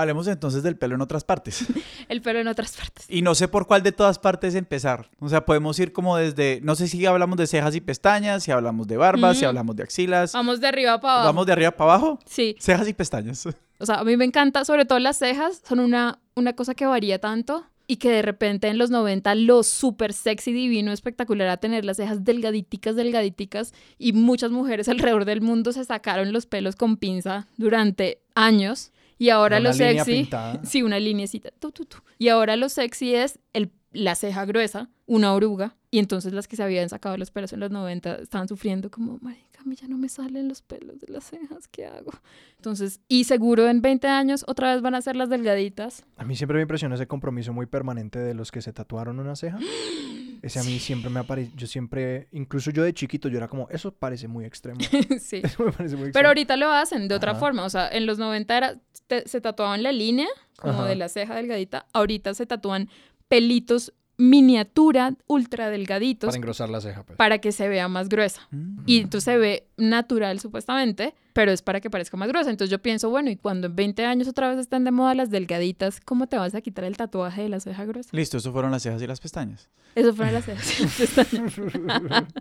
[0.00, 1.64] Hablemos entonces del pelo en otras partes.
[2.08, 3.04] El pelo en otras partes.
[3.08, 5.10] Y no sé por cuál de todas partes empezar.
[5.20, 8.50] O sea, podemos ir como desde, no sé si hablamos de cejas y pestañas, si
[8.50, 9.48] hablamos de barbas, si Mm.
[9.48, 10.32] hablamos de axilas.
[10.32, 11.26] Vamos de arriba para abajo.
[11.28, 12.18] Vamos de arriba para abajo.
[12.26, 12.56] Sí.
[12.58, 13.46] Cejas y pestañas.
[13.80, 16.84] O sea, a mí me encanta, sobre todo las cejas, son una, una cosa que
[16.84, 21.58] varía tanto y que de repente en los 90 lo súper sexy, divino, espectacular a
[21.58, 26.74] tener las cejas delgaditicas, delgaditicas y muchas mujeres alrededor del mundo se sacaron los pelos
[26.74, 30.30] con pinza durante años y ahora Una lo línea sexy...
[30.64, 31.50] Sí, una linecita.
[31.58, 31.98] tu, tu, tu.
[32.18, 35.76] Y ahora lo sexy es el, la ceja gruesa, una oruga.
[35.90, 39.18] Y entonces las que se habían sacado los pelos en los 90 estaban sufriendo como,
[39.20, 42.12] marica, ya no me salen los pelos de las cejas, ¿qué hago?
[42.56, 46.04] Entonces, y seguro en 20 años otra vez van a ser las delgaditas.
[46.16, 49.36] A mí siempre me impresiona ese compromiso muy permanente de los que se tatuaron una
[49.36, 49.58] ceja.
[50.42, 53.68] Ese a mí siempre me aparece, yo siempre, incluso yo de chiquito, yo era como,
[53.70, 54.80] eso parece muy extremo.
[55.20, 55.40] sí.
[55.44, 56.12] Eso me parece muy extremo.
[56.12, 57.40] Pero ahorita lo hacen de otra Ajá.
[57.40, 57.64] forma.
[57.64, 60.86] O sea, en los 90 era, te- se tatuaban la línea, como Ajá.
[60.86, 61.86] de la ceja delgadita.
[61.92, 62.88] Ahorita se tatúan
[63.28, 67.16] pelitos miniatura, ultra delgaditos, Para engrosar la ceja, pues.
[67.16, 68.42] para que se vea más gruesa.
[68.50, 68.80] Mm.
[68.84, 72.50] Y entonces se ve natural supuestamente, pero es para que parezca más gruesa.
[72.50, 75.30] Entonces yo pienso, bueno, y cuando en 20 años otra vez están de moda las
[75.30, 78.10] delgaditas, ¿cómo te vas a quitar el tatuaje de la ceja gruesa?
[78.12, 79.68] Listo, eso fueron las cejas y las pestañas.
[79.94, 82.26] Eso fueron las cejas.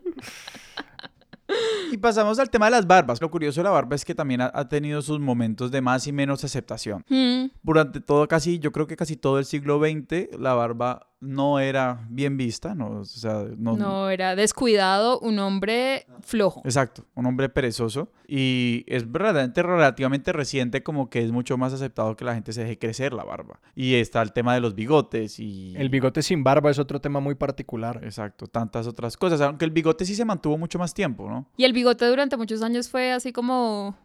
[1.91, 3.21] Y pasamos al tema de las barbas.
[3.21, 6.05] Lo curioso de la barba es que también ha, ha tenido sus momentos de más
[6.05, 7.05] y menos aceptación.
[7.07, 11.59] Mm, Durante todo casi, yo creo que casi todo el siglo XX, la barba no
[11.59, 12.99] era bien vista, ¿no?
[12.99, 16.61] O sea, no, no, era descuidado, un hombre flojo.
[16.63, 18.11] Exacto, un hombre perezoso.
[18.27, 22.61] Y es verdaderamente relativamente reciente como que es mucho más aceptado que la gente se
[22.61, 23.59] deje crecer la barba.
[23.75, 25.75] Y está el tema de los bigotes y...
[25.75, 27.99] El bigote sin barba es otro tema muy particular.
[28.03, 29.41] Exacto, tantas otras cosas.
[29.41, 31.47] Aunque el bigote sí se mantuvo mucho más tiempo, ¿no?
[31.57, 33.95] Y el bigote durante muchos años fue así como,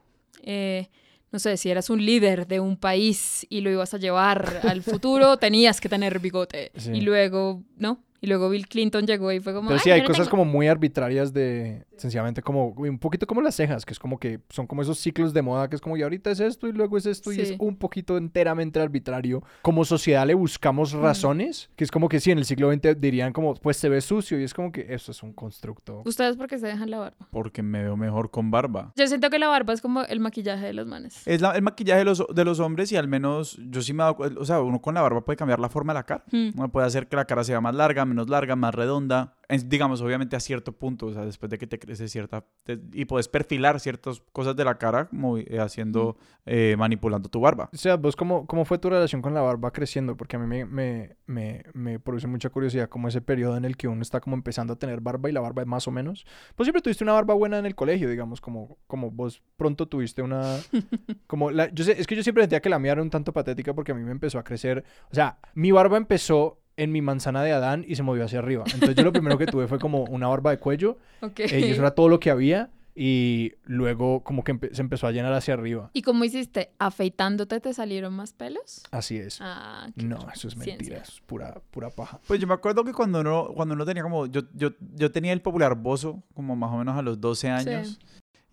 [0.42, 0.88] eh,
[1.32, 4.82] no sé, si eras un líder de un país y lo ibas a llevar al
[4.82, 6.70] futuro, tenías que tener bigote.
[6.76, 6.92] Sí.
[6.92, 7.98] Y luego, ¿no?
[8.22, 9.68] Y luego Bill Clinton llegó y fue como...
[9.68, 10.30] Pero "Ay, sí, hay cosas tengo".
[10.30, 14.38] como muy arbitrarias de, sencillamente como, un poquito como las cejas, que es como que
[14.48, 16.96] son como esos ciclos de moda que es como, y ahorita es esto y luego
[16.96, 17.56] es esto y es Sí.
[17.58, 19.42] un poquito enteramente arbitrario.
[19.62, 23.32] Como sociedad le buscamos razones, que es como que sí, en el siglo XX dirían
[23.32, 26.02] como, pues se ve sucio y es como que eso es un constructo.
[26.06, 27.26] ¿Ustedes por qué se dejan la barba?
[27.30, 28.92] Porque me veo mejor con barba.
[28.96, 31.26] Yo siento que la barba es como el maquillaje de los manes.
[31.26, 34.04] Es la- el maquillaje de los, de los hombres y al menos yo sí me
[34.04, 36.24] O sea, uno con la barba puede cambiar la forma de la cara.
[36.30, 36.50] Hmm.
[36.56, 39.36] Uno puede hacer que la cara sea más larga, menos larga, más redonda.
[39.66, 42.46] Digamos, obviamente a cierto punto, o sea, después de que te crece cierta...
[42.62, 47.38] te- y puedes perfilar ciertas cosas de la cara como eh, haciendo, eh, manipulando tu
[47.40, 47.68] barba.
[47.70, 50.16] O sea, vos, cómo, ¿cómo fue tu relación con la barba creciendo?
[50.16, 53.76] Porque a mí me, me, me, me produce mucha curiosidad como ese periodo en el
[53.76, 56.24] que uno está como empezando a tener barba y la barba es más o menos.
[56.56, 60.22] Pues siempre tuviste una barba buena en el colegio, digamos, como, como vos pronto tuviste
[60.22, 60.56] una...
[61.26, 63.32] Como la, yo sé, es que yo siempre sentía que la mía era un tanto
[63.34, 64.84] patética porque a mí me empezó a crecer...
[65.10, 68.64] O sea, mi barba empezó en mi manzana de Adán y se movió hacia arriba.
[68.72, 71.40] Entonces yo lo primero que tuve fue como una barba de cuello Ok.
[71.40, 75.06] eh, y eso era todo lo que había y luego como que empe- se empezó
[75.06, 75.88] a llenar hacia arriba.
[75.94, 76.72] ¿Y cómo hiciste?
[76.78, 78.82] ¿Afeitándote te salieron más pelos?
[78.90, 79.38] Así es.
[79.40, 80.74] Ah, No, eso es Ciencia.
[80.76, 82.20] mentira, eso es pura, pura paja.
[82.26, 84.26] Pues yo me acuerdo que cuando uno, cuando uno tenía como...
[84.26, 87.98] Yo, yo, yo tenía el popular bozo como más o menos a los 12 años.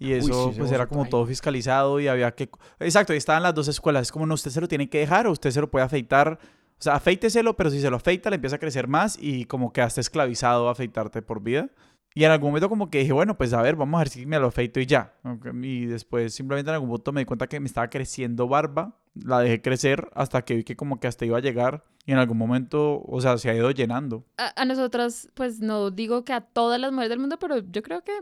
[0.02, 2.50] Y eso sí, ese pues era como todo fiscalizado y había que...
[2.80, 4.04] Exacto, y estaban las dos escuelas.
[4.04, 6.40] Es como, no, usted se lo tiene que dejar o usted se lo puede afeitar.
[6.80, 9.74] O sea, afeíteselo, pero si se lo afeita le empieza a crecer más y como
[9.74, 11.70] quedaste esclavizado a afeitarte por vida.
[12.16, 14.26] Y en algún momento como que dije, bueno, pues a ver, vamos a ver si
[14.26, 15.14] me lo afeito y ya.
[15.62, 18.98] Y después simplemente en algún punto me di cuenta que me estaba creciendo barba.
[19.26, 21.84] La dejé crecer hasta que vi que como que hasta iba a llegar.
[22.06, 24.26] Y en algún momento, o sea, se ha ido llenando.
[24.38, 27.84] A, a nosotras, pues no digo que a todas las mujeres del mundo, pero yo
[27.84, 28.14] creo que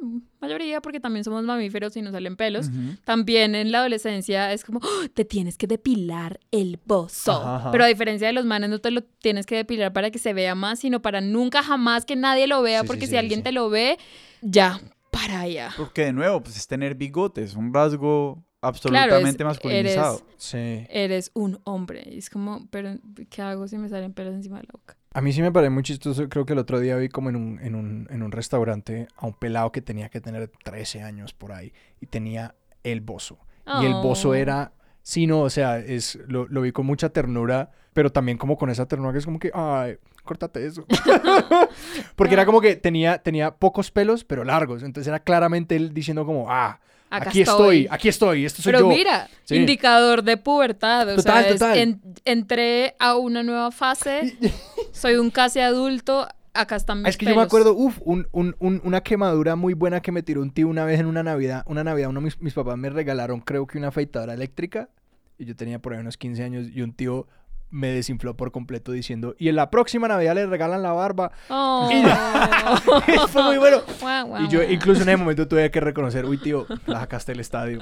[0.42, 2.70] mayoría, porque también somos mamíferos y nos salen pelos.
[3.06, 7.32] También en la adolescencia es como, "Oh, te tienes que depilar el bozo.
[7.32, 7.72] Ajá.
[7.72, 10.34] Pero a diferencia de los manes, no te lo tienes que depilar para que se
[10.34, 13.18] vea más, sino para nunca jamás que nadie lo vea, Sí, porque sí, si sí,
[13.18, 13.98] alguien te lo ve,
[14.42, 14.82] ya,
[15.12, 15.72] para allá.
[15.78, 20.16] Porque de nuevo, pues es tener bigotes, un rasgo Claro, absolutamente es- masculinizado.
[20.18, 20.86] eres- Sí.
[20.90, 22.04] Eres un hombre.
[22.12, 22.96] Y es como, pero
[23.30, 24.96] ¿qué hago si me salen pelos encima de la boca?
[25.14, 26.28] A mí sí me parece muy chistoso.
[26.30, 29.26] Creo que el otro día vi como en un, en un, en un restaurante a
[29.26, 33.40] un pelado que tenía que tener 13 años por ahí y tenía el bozo.
[33.82, 34.34] Y el bozo Oh.
[34.34, 34.72] era...
[35.02, 38.70] Sí, no, o sea, es, lo, lo vi con mucha ternura, pero también como con
[38.70, 40.86] esa ternura que es como que, ay, córtate eso.
[42.16, 44.84] Porque era como que tenía, tenía pocos pelos, pero largos.
[44.84, 48.80] Entonces era claramente él diciendo como, ah, Acá aquí estoy, aquí estoy, esto soy Pero
[48.82, 48.88] yo.
[48.90, 49.56] mira, Sí.
[49.56, 51.08] indicador de pubertad.
[51.10, 51.78] O Total, sea, total.
[51.78, 54.36] en- entré a una nueva fase,
[54.92, 58.56] soy un casi adulto, acá están mis Es que yo me acuerdo, uff, un, un-
[58.60, 61.64] un- una quemadura muy buena que me tiró un tío una vez en una Navidad.
[61.68, 64.90] Una Navidad, uno de mis, mis papás me regalaron, creo que una afeitadora eléctrica.
[65.40, 67.28] y yo tenía por ahí unos 15 años y un tío
[67.70, 71.32] me desinfló por completo diciendo, y en la próxima Navidad le regalan la barba.
[71.50, 71.90] Oh.
[73.08, 73.82] Y fue muy bueno.
[74.02, 74.72] Guau, guau, Y yo guau.
[74.72, 77.80] incluso en ese momento tuve que reconocer, uy tío, la sacaste del estadio.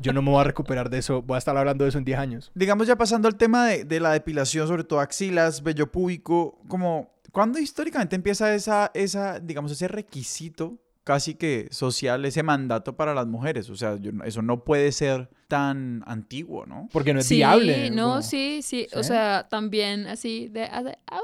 [0.00, 2.04] Yo no me voy a recuperar de eso, voy a estar hablando de eso en
[2.04, 2.50] 10 años.
[2.54, 7.10] Digamos ya pasando al tema de, de la depilación, sobre todo axilas, vello púbico, como,
[7.32, 10.78] ¿cuándo históricamente empieza esa, esa, digamos, ese requisito
[11.12, 13.68] casi que social, ese mandato para las mujeres?
[13.68, 16.88] O sea, yo no- eso no puede ser tan antiguo, ¿no?
[16.92, 17.90] Porque no es sí, viable.
[17.90, 19.08] no, como- sí, sí, O ¿Sí?
[19.08, 21.20] sea, también así de hace, au.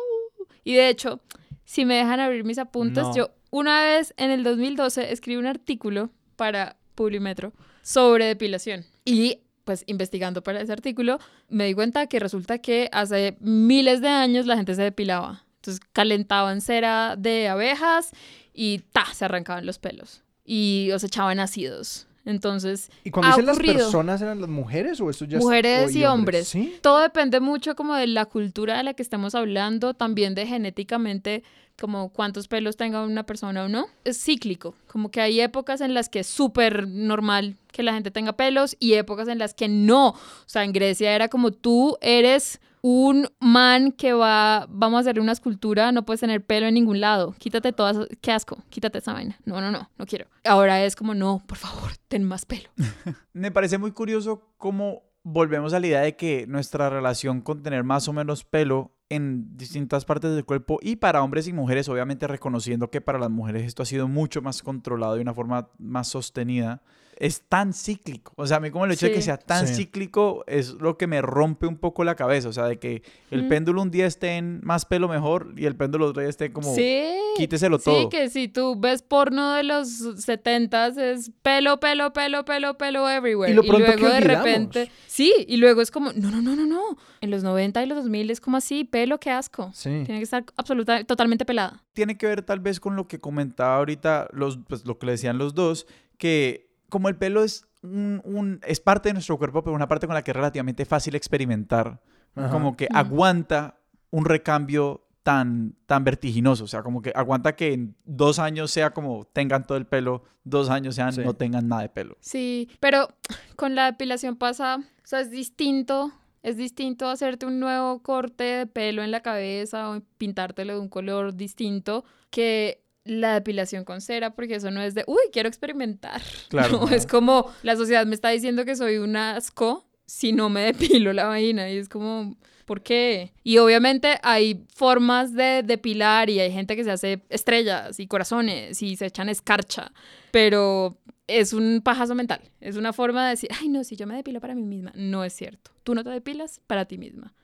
[0.64, 1.20] Y de hecho,
[1.64, 3.14] si me dejan abrir mis apuntes, No.
[3.14, 8.84] yo una vez en el 2012 escribí un artículo para Publimetro sobre depilación.
[9.04, 11.18] Y pues investigando para ese artículo,
[11.48, 15.44] me di cuenta que resulta que hace miles de años la gente se depilaba.
[15.56, 18.10] Entonces calentaban cera de abejas
[18.56, 20.22] y ta, se arrancaban los pelos.
[20.44, 22.06] Y os echaban ácidos.
[22.24, 26.04] Entonces, ¿Y cuando dicen las personas eran las mujeres o eso ya es- Mujeres y
[26.04, 26.48] hombres.
[26.48, 26.74] ¿Sí?
[26.82, 31.44] todo depende mucho como de la cultura de la que estamos hablando, también de genéticamente,
[31.78, 33.86] como cuántos pelos tenga una persona o no.
[34.04, 38.10] Es cíclico, como que hay épocas en las que es súper normal que la gente
[38.10, 40.08] tenga pelos y épocas en las que no.
[40.08, 40.16] O
[40.46, 45.32] sea, en Grecia era como tú eres un man que va, vamos a hacerle una
[45.32, 49.36] escultura, no puedes tener pelo en ningún lado, quítate todas, qué asco, quítate esa vaina.
[49.44, 50.26] No, no, no, no quiero.
[50.44, 52.70] Ahora es como, no, por favor, ten más pelo.
[53.32, 57.82] Me parece muy curioso cómo volvemos a la idea de que nuestra relación con tener
[57.82, 62.28] más o menos pelo en distintas partes del cuerpo y para hombres y mujeres, obviamente
[62.28, 66.06] reconociendo que para las mujeres esto ha sido mucho más controlado de una forma más
[66.06, 66.82] sostenida,
[67.18, 68.32] es tan cíclico.
[68.36, 69.26] O sea, a mí como el hecho de que Sí.
[69.26, 69.74] sea tan Sí.
[69.74, 72.48] cíclico es lo que me rompe un poco la cabeza.
[72.48, 73.48] O sea, de que el Mm.
[73.48, 76.74] péndulo un día esté en más pelo mejor y el péndulo otro día esté como
[76.74, 77.04] sí.
[77.36, 78.08] quíteselo Sí, todo.
[78.10, 79.88] que si tú ves porno de los
[80.26, 83.50] 70s es pelo, pelo, pelo, pelo, pelo everywhere.
[83.52, 86.66] Y lo pronto luego de repente, sí, y luego es como, no, no, no, no,
[86.66, 86.96] no.
[87.20, 89.70] En los 90 y los 2000 es como así, pelo, qué asco.
[89.74, 89.90] Sí.
[90.04, 91.82] Tiene que estar absoluta, totalmente pelada.
[91.92, 95.12] tiene que ver tal vez con lo que comentaba ahorita, los, pues, lo que le
[95.12, 95.86] decían los dos,
[96.18, 100.06] que como el pelo es, un, un- es parte de nuestro cuerpo, pero una parte
[100.06, 102.00] con la que es relativamente fácil experimentar,
[102.34, 102.50] Ajá.
[102.50, 103.78] como que aguanta
[104.10, 108.90] un recambio tan, tan vertiginoso, o sea, como que aguanta que en dos años sea
[108.90, 111.22] como tengan todo el pelo, dos años sean Sí.
[111.24, 112.16] no tengan nada de pelo.
[112.20, 113.08] Sí, pero
[113.56, 116.12] con la depilación pasa, o sea, es distinto.
[116.44, 120.88] Es distinto hacerte un nuevo corte de pelo en la cabeza o pintártelo de un
[120.88, 126.20] color distinto que la depilación con cera, porque eso no es de, uy, quiero experimentar.
[126.48, 126.80] Claro.
[126.80, 130.60] No, es como la sociedad me está diciendo que soy un asco si no me
[130.72, 131.70] depilo la vaina.
[131.70, 133.32] Y es como, ¿por qué?
[133.42, 138.80] Y obviamente hay formas de depilar y hay gente que se hace estrellas y corazones
[138.82, 139.92] y se echan escarcha,
[140.30, 142.40] pero es un pajazo mental.
[142.60, 144.92] Es una forma de decir, ay, no, si yo me depilo para mí misma.
[144.94, 145.70] No es cierto.
[145.82, 147.34] Tú no te depilas para ti misma.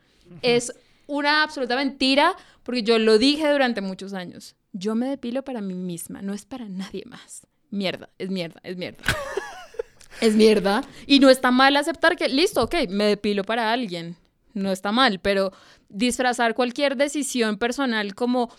[0.41, 0.73] Es
[1.07, 4.57] una absoluta mentira porque yo lo dije durante muchos años.
[4.73, 7.47] Yo me depilo para mí misma, no es para nadie más.
[7.71, 9.03] Mierda, es mierda, es mierda.
[10.21, 10.83] es mierda.
[11.07, 14.17] Y no está mal aceptar que, listo, ok, me depilo para alguien.
[14.55, 15.53] No está mal, pero
[15.89, 18.51] disfrazar cualquier decisión personal como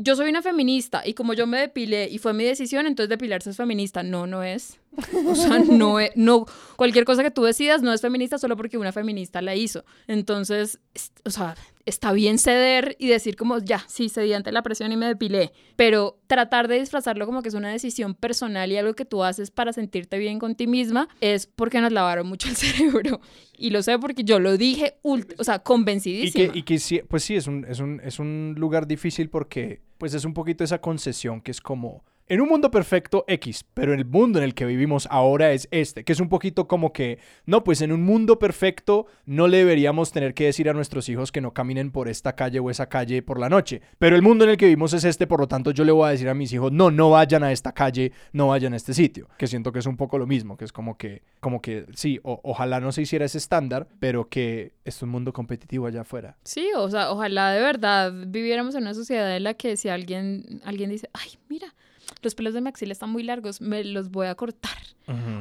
[0.00, 3.50] yo soy una feminista y como yo me depilé y fue mi decisión, entonces depilarse
[3.50, 4.02] es feminista.
[4.02, 4.78] No, no es.
[5.26, 6.44] O sea, no es, no,
[6.76, 9.84] cualquier cosa que tú decidas no es feminista solo porque una feminista la hizo.
[10.08, 11.54] Entonces, es- o sea,
[11.86, 15.52] está bien ceder y decir como, ya, sí, cedí ante la presión y me depilé,
[15.76, 19.50] pero tratar de disfrazarlo como que es una decisión personal y algo que tú haces
[19.50, 23.20] para sentirte bien con ti misma es porque nos lavaron mucho el cerebro.
[23.56, 26.52] Y lo sé porque yo lo dije, o sea, Y convencidísima.
[26.52, 29.80] que, y que sí, pues sí, es un, es, un, es un lugar difícil porque
[29.98, 33.94] pues es un poquito esa concesión que es como, en un mundo perfecto X, pero
[33.94, 37.18] el mundo en el que vivimos ahora es este, que es un poquito como que,
[37.46, 41.32] no, pues en un mundo perfecto no le deberíamos tener que decir a nuestros hijos
[41.32, 44.44] que no caminen por esta calle o esa calle por la noche, pero el mundo
[44.44, 46.34] en el que vivimos es este, por lo tanto yo le voy a decir a
[46.34, 49.72] mis hijos, no, no vayan a esta calle, no vayan a este sitio, que siento
[49.72, 52.80] que es un poco lo mismo, que es como que, como que sí, o- ojalá
[52.80, 56.36] no se hiciera ese estándar, pero que es un mundo competitivo allá afuera.
[56.44, 60.60] Sí, o sea, ojalá de verdad viviéramos en una sociedad en la que si alguien,
[60.64, 61.74] alguien dice, ay, mira,
[62.22, 64.78] los pelos de mi axila están muy largos, me los voy a cortar.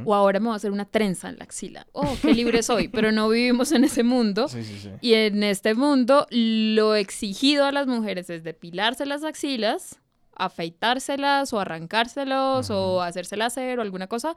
[0.06, 1.86] O ahora me voy a hacer una trenza en la axila.
[1.92, 4.48] Oh, qué libre soy, pero no vivimos en ese mundo.
[4.48, 4.92] Sí, sí, sí.
[5.02, 10.00] Y en este mundo, lo exigido a las mujeres es depilarse las axilas,
[10.36, 14.36] afeitárselas o arrancárselos o hacerse láser o alguna cosa.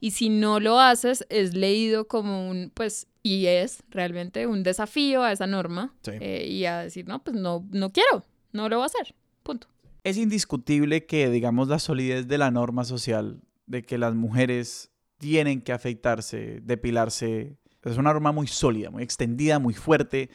[0.00, 5.24] Y si no lo haces, es leído como un, pues, y es realmente un desafío
[5.24, 5.92] a esa norma.
[6.06, 9.14] Eh, y a decir, no, pues no, no quiero, no lo voy a hacer.
[9.42, 9.66] Punto.
[10.08, 15.60] Es indiscutible que, digamos, la solidez de la norma social, de que las mujeres tienen
[15.60, 20.28] que afeitarse, depilarse, Es una norma muy sólida, muy extendida, muy fuerte.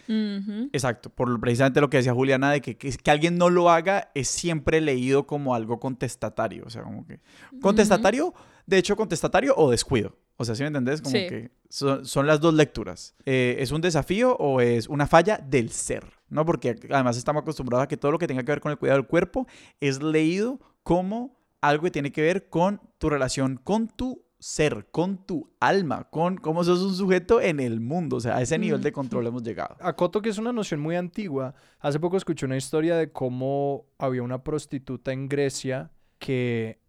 [0.72, 3.70] Exacto, por lo- precisamente lo que decía Juliana, de que, que, que alguien no lo
[3.70, 6.64] haga es siempre leído como algo contestatario.
[6.66, 7.20] O sea, como que.
[7.62, 8.34] Contestatario,
[8.66, 10.18] de hecho, contestatario o descuido.
[10.38, 11.02] O sea, ¿sí me entendés?
[11.02, 11.28] Como Sí.
[11.28, 13.14] que son, son las dos lecturas.
[13.26, 16.06] Eh, ¿Es un desafío o es una falla del ser?
[16.34, 16.46] ¿No?
[16.46, 19.00] Porque además estamos acostumbrados a que todo lo que tenga que ver con el cuidado
[19.00, 19.48] del cuerpo
[19.80, 25.26] es leído como algo que tiene que ver con tu relación con tu ser, con
[25.26, 28.18] tu alma, con cómo sos un sujeto en el mundo.
[28.18, 29.78] O sea, a ese nivel de control hemos llegado.
[29.80, 31.56] Acoto que es una noción muy antigua.
[31.80, 36.82] Hace poco escuché una historia de cómo había una prostituta en Grecia que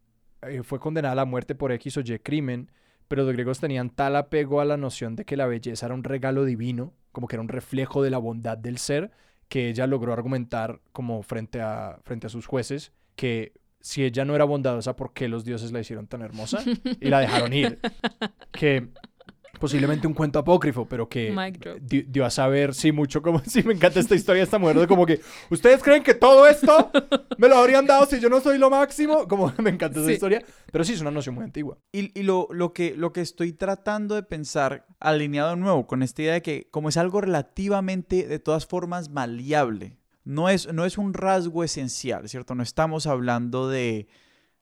[0.43, 2.73] eh, fue condenada a la muerte por X o Y crimen,
[3.07, 6.03] pero los griegos tenían tal apego a la noción de que la belleza era un
[6.03, 9.13] regalo divino, como que era un reflejo de la bondad del ser,
[9.49, 14.35] que ella logró argumentar como frente a, frente a sus jueces que si ella no
[14.35, 16.65] era bondadosa, ¿por qué los dioses la hicieron tan hermosa?
[17.01, 17.79] Y la dejaron ir.
[18.51, 18.89] Que
[19.59, 21.35] posiblemente un cuento apócrifo, pero que
[21.81, 24.79] di- dio a saber, sí, mucho como, sí, me encanta esta historia de esta mujer,
[24.79, 26.91] de como que, ¿ustedes creen que todo esto
[27.39, 29.27] me lo habrían dado si yo no soy lo máximo?
[29.29, 30.15] Como, me encanta esa Sí.
[30.15, 31.79] historia, pero sí, es una noción muy antigua.
[31.93, 36.03] Y, y lo, lo, que, lo que estoy tratando de pensar, alineado de nuevo con
[36.03, 40.85] esta idea de que como es algo relativamente, de todas formas, maleable, no es, no
[40.85, 42.55] es un rasgo esencial, ¿cierto?
[42.55, 44.09] No estamos hablando de,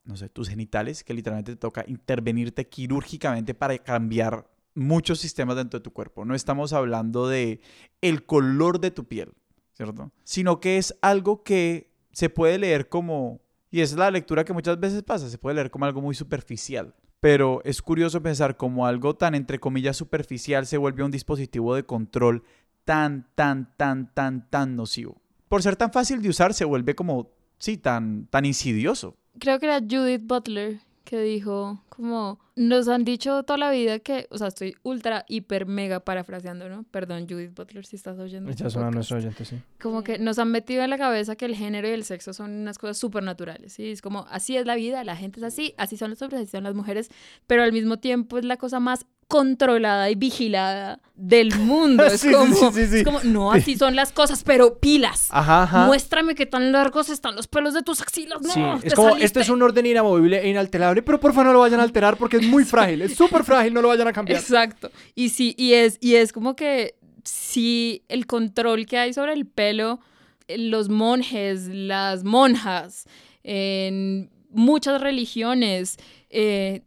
[0.05, 5.80] no sé, tus genitales, que literalmente te toca intervenirte quirúrgicamente para cambiar muchos sistemas dentro
[5.80, 6.24] de tu cuerpo.
[6.24, 7.60] No estamos hablando de
[8.00, 9.32] el color de tu piel,
[9.72, 10.12] ¿cierto?
[10.24, 14.78] Sino que es algo que se puede leer como, y es la lectura que muchas
[14.78, 16.94] veces pasa, se puede leer como algo muy superficial.
[17.20, 21.84] Pero es curioso pensar como algo tan, entre comillas, superficial se vuelve un dispositivo de
[21.84, 22.42] control
[22.84, 25.20] tan, tan, tan, tan, tan nocivo.
[25.48, 29.16] Por ser tan fácil de usar, se vuelve como, sí, tan, tan insidioso.
[29.38, 34.26] Creo que era Judith Butler que dijo como nos han dicho toda la vida que,
[34.30, 36.84] o sea, estoy ultra, hiper, mega parafraseando, ¿no?
[36.84, 38.50] Perdón, Judith Butler, si estás oyendo.
[38.50, 38.94] Ya este suena podcast.
[38.94, 39.57] nuestro oyente, sí.
[39.80, 42.50] Como que nos han metido en la cabeza que el género y el sexo son
[42.53, 43.90] unas cosas supernaturales, ¿sí?
[43.90, 46.50] Es como, así es la vida, la gente es así, así son los hombres, así
[46.50, 47.11] son las mujeres,
[47.46, 52.05] pero al mismo tiempo es la cosa más controlada y vigilada del mundo.
[52.07, 52.99] Es Sí, como, sí, sí, sí.
[52.99, 55.28] es como, no, así son las cosas, pero pilas.
[55.30, 55.87] Ajá, ajá.
[55.87, 58.43] Muéstrame qué tan largos están los pelos de tus axilas.
[58.43, 59.24] No, es como, saliste.
[59.24, 62.18] este es un orden inamovible e inalterable, pero por favor no lo vayan a alterar
[62.18, 64.39] porque es muy frágil, es súper frágil, no lo vayan a cambiar.
[64.39, 64.91] Exacto.
[65.14, 69.47] Y sí, y es, y es como que sí, el control que hay sobre el
[69.47, 70.01] pelo,
[70.47, 73.07] los monjes, las monjas,
[73.43, 75.97] en muchas religiones,
[76.28, 76.83] eh,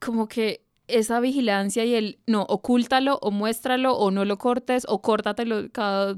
[0.00, 5.00] como que esa vigilancia y el, no, ocúltalo o muéstralo o no lo cortes o
[5.00, 6.16] córtatelo cada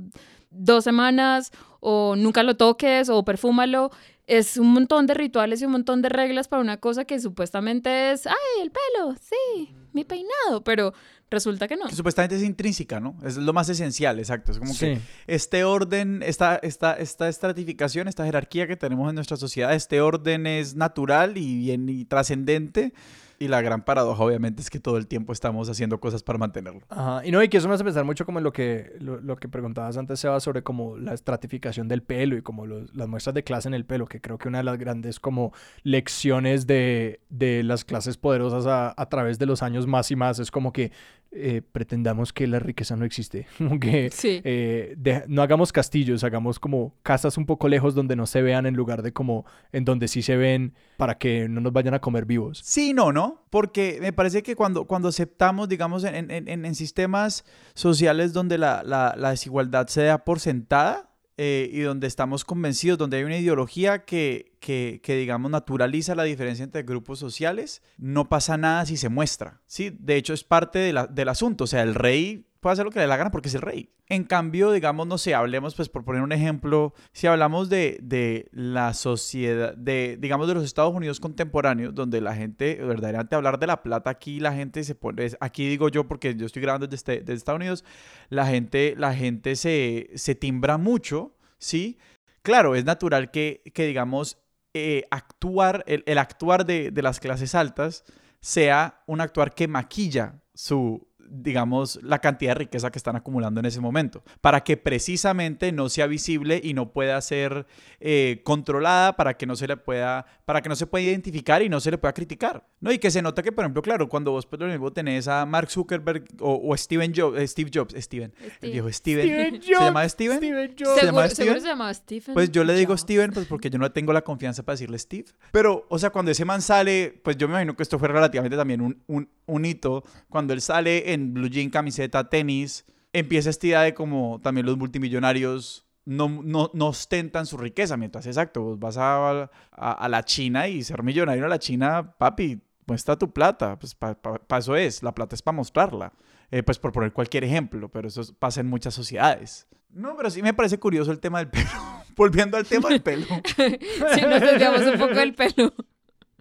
[0.51, 1.51] dos semanas
[1.81, 3.91] o nunca lo toques o perfúmalo.
[4.27, 8.11] Es un montón de rituales y un montón de reglas para una cosa que supuestamente
[8.13, 10.95] es, ay, el pelo, sí, mi peinado, pero
[11.31, 11.85] resulta que no.
[11.87, 13.17] Que supuestamente es intrínseca, ¿no?
[13.23, 14.53] Es lo más esencial, exacto.
[14.53, 15.03] Es como que Sí.
[15.27, 20.47] este orden, esta, esta, esta estratificación, esta jerarquía que tenemos en nuestra sociedad, este orden
[20.47, 22.95] es natural y bien y trascendente.
[23.39, 26.83] Y la gran paradoja, obviamente, es que todo el tiempo estamos haciendo cosas para mantenerlo.
[26.89, 27.27] Ajá.
[27.27, 29.37] Y no, y que eso me hace pensar mucho como en lo que, lo, lo
[29.37, 33.35] que preguntabas antes, Seba, sobre como la estratificación del pelo y como los- las muestras
[33.35, 37.21] de clase en el pelo, que creo que una de las grandes como lecciones de,
[37.31, 40.73] de las clases poderosas a, a través de los años más y más es como
[40.73, 40.93] que
[41.37, 44.41] eh, pretendamos que la riqueza no existe, como que Sí.
[44.45, 48.67] eh, de- no hagamos castillos, hagamos como casas un poco lejos donde no se vean
[48.67, 52.01] en lugar de como en donde sí se ven para que no nos vayan a
[52.01, 52.61] comer vivos.
[52.65, 53.34] Sí, no, ¿no?
[53.51, 58.83] Porque me parece que cuando, cuando aceptamos, digamos, en, en- en- sistemas sociales donde la,
[58.85, 63.37] la- la desigualdad se da por sentada eh, y donde estamos convencidos, donde hay una
[63.39, 68.97] ideología que, que, que, digamos, naturaliza la diferencia entre grupos sociales, no pasa nada si
[68.97, 69.91] se muestra, ¿sí?
[69.99, 71.65] De hecho, es parte de la- del asunto.
[71.65, 73.61] O sea, el rey puede hacer lo que le dé la gana porque es el
[73.61, 73.91] rey.
[74.09, 78.49] En cambio, digamos, no sé, hablemos, pues por poner un ejemplo, si hablamos de, de
[78.53, 83.67] la sociedad, de, digamos, de los Estados Unidos contemporáneos, donde la gente, verdaderamente hablar de
[83.67, 87.19] la plata aquí, la gente se pone, aquí digo yo porque yo estoy grabando desde,
[87.19, 87.85] desde Estados Unidos,
[88.31, 91.99] la gente, la gente se, se timbra mucho, ¿sí?
[92.41, 94.39] Claro, es natural que, que digamos,
[94.73, 98.05] eh, actuar, el, el actuar de, de las clases altas
[98.41, 103.67] sea un actuar que maquilla su, digamos, la cantidad de riqueza que están acumulando en
[103.67, 107.67] ese momento, para que precisamente no sea visible y no pueda ser
[108.01, 111.69] eh, controlada, para que no se le pueda, para que no se pueda identificar y
[111.69, 112.93] no se le pueda criticar, ¿no?
[112.93, 115.71] Y que se nota que, por ejemplo, claro, cuando vos por ejemplo tenés a Mark
[115.71, 118.73] Zuckerberg o, o Steven Jobs, eh, Steve Jobs, Steven, el Steve.
[118.73, 120.37] viejo Steven, Steven ¿se llama Jobs, Steven?
[120.39, 121.01] Steven Jobs.
[121.01, 121.37] ¿Se llama Steven?
[121.37, 122.35] seguro se llamaba Stephen.
[122.35, 123.01] Pues yo le digo Jobs.
[123.03, 125.27] Steven, pues porque yo no tengo la confianza para decirle Steve.
[125.53, 128.57] Pero, o sea, cuando ese man sale, pues yo me imagino que esto fue relativamente
[128.57, 130.05] también un, un, un hito.
[130.29, 134.77] Cuando él sale en blue jean, camiseta, tenis, empieza esta idea de como también los
[134.77, 137.97] multimillonarios no, no, no ostentan su riqueza.
[137.97, 142.15] Mientras, exacto, vos vas a, a, a la China y ser millonario a la China,
[142.19, 143.79] papi, muestra tu plata.
[143.79, 146.13] Pues para eso es, la plata es para mostrarla.
[146.51, 149.67] Eh, pues por poner cualquier ejemplo, pero eso pasa en muchas sociedades.
[149.91, 151.69] No, pero sí me parece curioso el tema del pelo.
[152.17, 153.27] Volviendo al tema del pelo.
[153.57, 155.73] sí, nos desviamos un poco del pelo.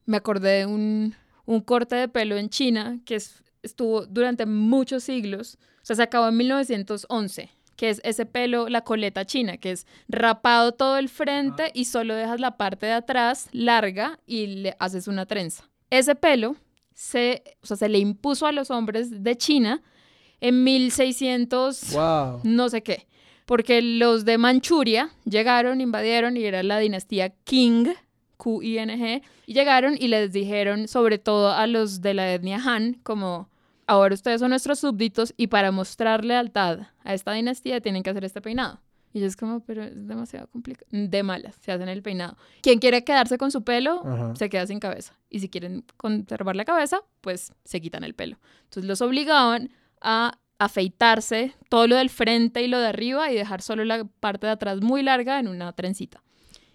[0.06, 1.16] Me acordé de un,
[1.46, 5.58] un corte de pelo en China que es, estuvo durante muchos siglos.
[5.82, 9.88] O sea, se acabó en 1911 que es ese pelo, la coleta china, que es
[10.08, 15.08] rapado todo el frente y solo dejas la parte de atrás larga y le haces
[15.08, 15.68] una trenza.
[15.90, 16.56] Ese pelo
[16.94, 19.82] se, o sea, se le impuso a los hombres de China
[20.40, 22.42] en 1600, Wow.
[22.44, 23.08] no sé qué,
[23.46, 27.96] porque los de Manchuria llegaron, invadieron y era la dinastía Qing,
[28.38, 33.50] Q-I-N-G, y llegaron y les dijeron, sobre todo a los de la etnia Han, como
[33.88, 38.24] ahora ustedes son nuestros súbditos y para mostrar lealtad a esta dinastía tienen que hacer
[38.26, 38.80] este peinado.
[39.16, 40.88] Y yo es como, pero es demasiado complicado.
[40.92, 42.36] De malas, se hacen el peinado.
[42.62, 44.36] Quien quiere quedarse con su pelo, Ajá.
[44.36, 45.14] se queda sin cabeza.
[45.30, 48.40] Y si quieren conservar la cabeza, pues se quitan el pelo.
[48.64, 49.70] Entonces los obligaban
[50.02, 54.48] a afeitarse todo lo del frente y lo de arriba y dejar solo la parte
[54.48, 56.24] de atrás muy larga en una trencita.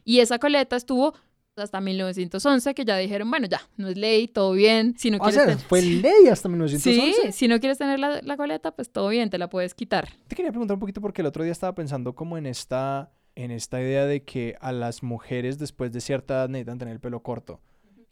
[0.04, 1.14] Y esa coleta estuvo
[1.58, 4.94] hasta 1911, que ya dijeron, bueno, ya, no es ley, todo bien.
[4.98, 7.22] Si no O quieres sea, tener- fue ley hasta 1911.
[7.26, 10.08] Sí, si no quieres tener la, la coleta, pues todo bien, te la puedes quitar.
[10.28, 13.50] Te quería preguntar un poquito porque el otro día estaba pensando como en esta, en
[13.50, 17.22] esta idea de que a las mujeres después de cierta edad necesitan tener el pelo
[17.22, 17.60] corto.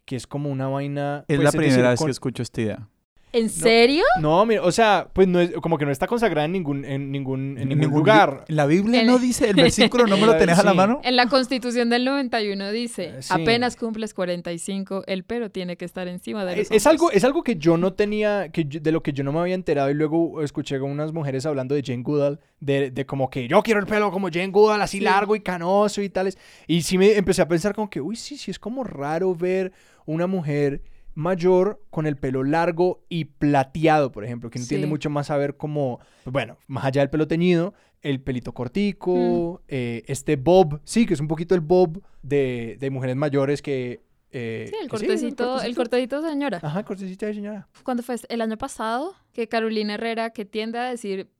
[0.05, 1.25] Que es como una vaina...
[1.27, 2.89] Es pues, la decir, primera vez con- que escucho esta idea.
[3.37, 4.03] ¿En serio?
[4.21, 7.11] No, mira, o sea, pues no es, como que no está consagrada en ningún, en
[7.13, 8.45] ningún, en ningún lugar.
[8.49, 9.57] La Biblia no dice, el
[9.91, 11.01] versículo no me lo tenés a la mano.
[11.05, 13.29] En la constitución del 91 dice, Eh, sí.
[13.33, 17.17] apenas cumples 45, el pelo tiene que estar encima de los Es, es algo, hombros".
[17.19, 19.55] es algo que yo no tenía, que yo- de lo que yo no me había
[19.55, 23.47] enterado y luego escuché con unas mujeres hablando de Jane Goodall, de, de como que
[23.49, 25.05] yo quiero el pelo como Jane Goodall, así Sí.
[25.05, 26.39] largo y canoso y tales.
[26.67, 29.73] Y sí me empecé a pensar como que, uy, sí, sí, es como raro ver
[30.07, 30.81] una mujer
[31.17, 34.91] mayor con el pelo largo y plateado, por ejemplo, que no tiende Sí.
[34.91, 40.05] mucho más a ver como, bueno, más allá del pelo teñido, el pelito cortico, eh,
[40.07, 44.03] este bob, sí, que es un poquito el bob de, de mujeres mayores que...
[44.31, 46.61] eh, Sí, el cortecito, el cortecito, señora.
[46.63, 47.67] Ajá, cortecito de señora.
[47.83, 51.31] Cuando fue el año pasado, que Carolina Herrera, que tiende a decir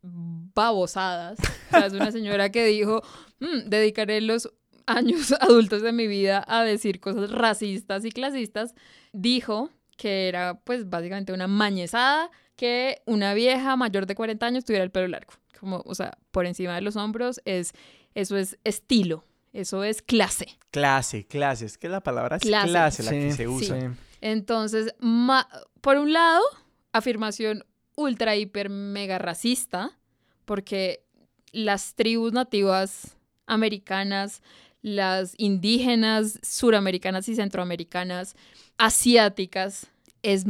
[0.55, 3.03] babosadas, o sea, es una señora que dijo,
[3.41, 4.53] "Mm, dedicaré los
[4.87, 8.75] años adultos de mi vida a decir cosas racistas y clasistas,
[9.13, 14.85] dijo que era pues básicamente una mañezada que una vieja mayor de 40 años tuviera
[14.85, 15.33] el pelo largo.
[15.61, 17.73] Como, o sea, por encima de los hombros es,
[18.15, 20.59] eso es estilo, eso es clase.
[20.71, 21.65] Clase, clase.
[21.67, 22.69] Es que la palabra es Clase.
[22.69, 23.81] clase, la que se usa.
[23.81, 23.87] sí.
[24.21, 25.49] Entonces, ma-
[25.81, 26.43] por un lado,
[26.93, 27.65] afirmación
[27.97, 29.99] ultra, hiper, mega racista,
[30.45, 31.05] porque
[31.53, 33.17] las tribus nativas
[33.47, 34.43] americanas,
[34.87, 38.37] las indígenas, suramericanas y centroamericanas,
[38.79, 39.89] asiáticas,
[40.23, 40.45] es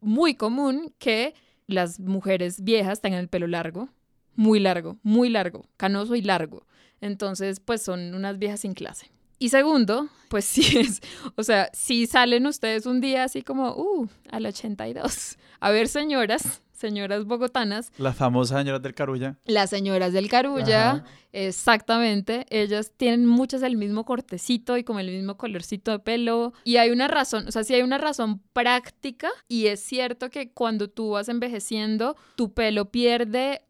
[0.00, 1.34] muy común que
[1.66, 3.88] las mujeres viejas tengan el pelo largo,
[4.36, 6.64] muy largo, muy largo, canoso y largo.
[7.00, 9.10] Entonces, pues son unas viejas sin clase.
[9.40, 11.00] Y segundo, pues sí es,
[11.34, 16.62] o sea, si salen ustedes un día así como, uh, al 82, a ver señoras,
[16.82, 19.38] señoras bogotanas, Las famosas señoras del Carulla.
[19.46, 21.04] las señoras del Carulla, Ajá.
[21.32, 26.52] exactamente, ellas tienen muchas el mismo cortecito y como el mismo colorcito de pelo.
[26.64, 30.50] Y hay una razón, o sea, sí hay una razón práctica y es cierto que
[30.52, 33.62] cuando tú vas envejeciendo, tu pelo pierde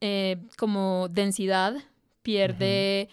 [0.00, 1.74] eh, como densidad,
[2.22, 3.08] pierde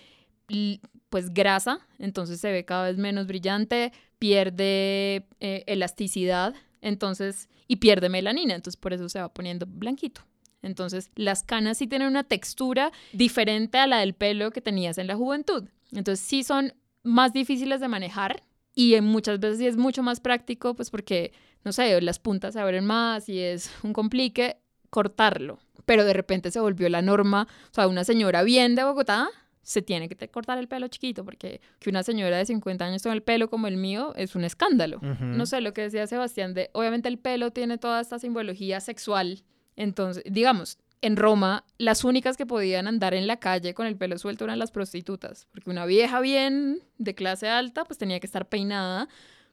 [1.09, 6.53] pues grasa, entonces se ve cada vez menos brillante, pierde eh, elasticidad,
[6.84, 10.21] entonces, y pierde melanina, entonces por eso se va poniendo blanquito.
[10.61, 15.07] Entonces, las canas sí tienen una textura diferente a la del pelo que tenías en
[15.07, 15.67] la juventud.
[15.91, 16.73] Entonces, sí son
[17.03, 18.43] más difíciles de manejar
[18.75, 22.53] y en muchas veces sí es mucho más práctico, pues porque, no sé, las puntas
[22.53, 24.57] se abren más y es un complique
[24.89, 25.59] cortarlo.
[25.86, 29.29] Pero de repente se volvió la norma, o sea, una señora bien de Bogotá
[29.64, 33.14] se tiene que cortar el pelo chiquito, porque que una señora de 50 años con
[33.14, 34.99] el pelo como el mío es un escándalo.
[35.20, 39.43] No sé, lo que decía Sebastián, de obviamente el pelo tiene toda esta simbología sexual.
[39.76, 44.18] Entonces, digamos, en Roma, las únicas que podían andar en la calle con el pelo
[44.18, 48.47] suelto eran las prostitutas, porque una vieja bien de clase alta, pues tenía que estar
[48.47, 49.07] peinada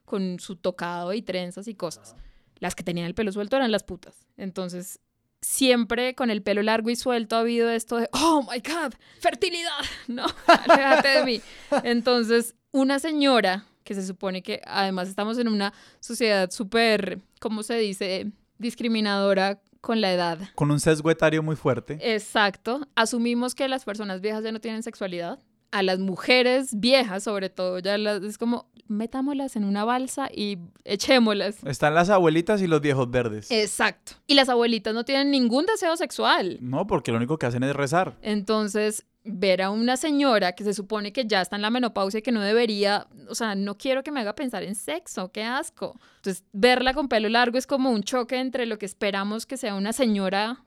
[0.05, 2.15] con su tocado y trenzas y cosas.
[2.59, 4.27] Las que tenían el pelo suelto eran las putas.
[4.37, 4.99] Entonces,
[5.41, 9.71] siempre con el pelo largo y suelto ha habido esto de, oh my God, fertilidad.
[10.07, 11.41] No, aléjate de mí.
[11.83, 17.75] Entonces, una señora que se supone que además estamos en una sociedad súper, ¿cómo se
[17.77, 18.31] dice?
[18.61, 20.37] discriminadora con la edad.
[20.55, 21.97] Con un sesgo etario muy fuerte.
[22.13, 22.87] Exacto.
[22.95, 25.39] Asumimos que las personas viejas ya no tienen sexualidad.
[25.71, 30.59] A las mujeres viejas, sobre todo, ya las, es como, metámoslas en una balsa y
[30.83, 31.63] echémoslas.
[31.63, 33.49] Están las abuelitas y los viejos verdes.
[33.49, 34.13] Exacto.
[34.27, 36.57] Y las abuelitas no tienen ningún deseo sexual.
[36.61, 38.17] No, porque lo único que hacen es rezar.
[38.21, 42.21] Entonces, ver a una señora que se supone que ya está en la menopausia y
[42.21, 45.99] que no debería, o sea, no quiero que me haga pensar en sexo, qué asco.
[46.17, 49.75] Entonces, verla con pelo largo es como un choque entre lo que esperamos que sea
[49.75, 50.63] una señora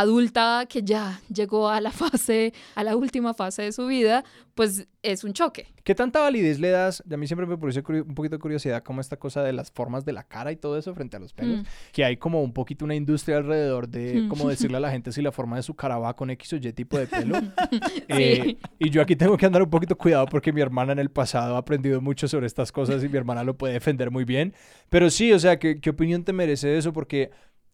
[0.00, 4.24] adulta que ya llegó a la fase, a la última fase de su vida,
[4.54, 5.66] pues es un choque.
[5.84, 7.02] ¿Qué tanta validez le das?
[7.10, 10.04] A mí siempre me produce un poquito de curiosidad como esta cosa de las formas
[10.04, 11.60] de la cara y todo eso frente a los pelos.
[11.60, 11.66] Mm.
[11.92, 14.28] Que hay como un poquito una industria alrededor de Mm.
[14.28, 16.56] como decirle a la gente si la forma de su cara va con X o
[16.56, 17.36] Y tipo de pelo.
[17.70, 18.02] Sí.
[18.08, 21.10] Eh, y yo aquí tengo que andar un poquito cuidado porque mi hermana en el
[21.10, 24.54] pasado ha aprendido mucho sobre estas cosas y mi hermana lo puede defender muy bien.
[24.88, 26.92] Pero sí, o sea, ¿qué, qué opinión te merece eso?
[26.92, 27.30] Porque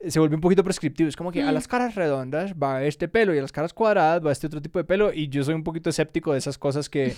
[0.08, 1.08] se vuelve un poquito prescriptivo.
[1.08, 4.24] Es como que a las caras redondas va este pelo y a las caras cuadradas
[4.24, 5.12] va este otro tipo de pelo.
[5.12, 7.16] Y yo soy un poquito escéptico de esas cosas que eh,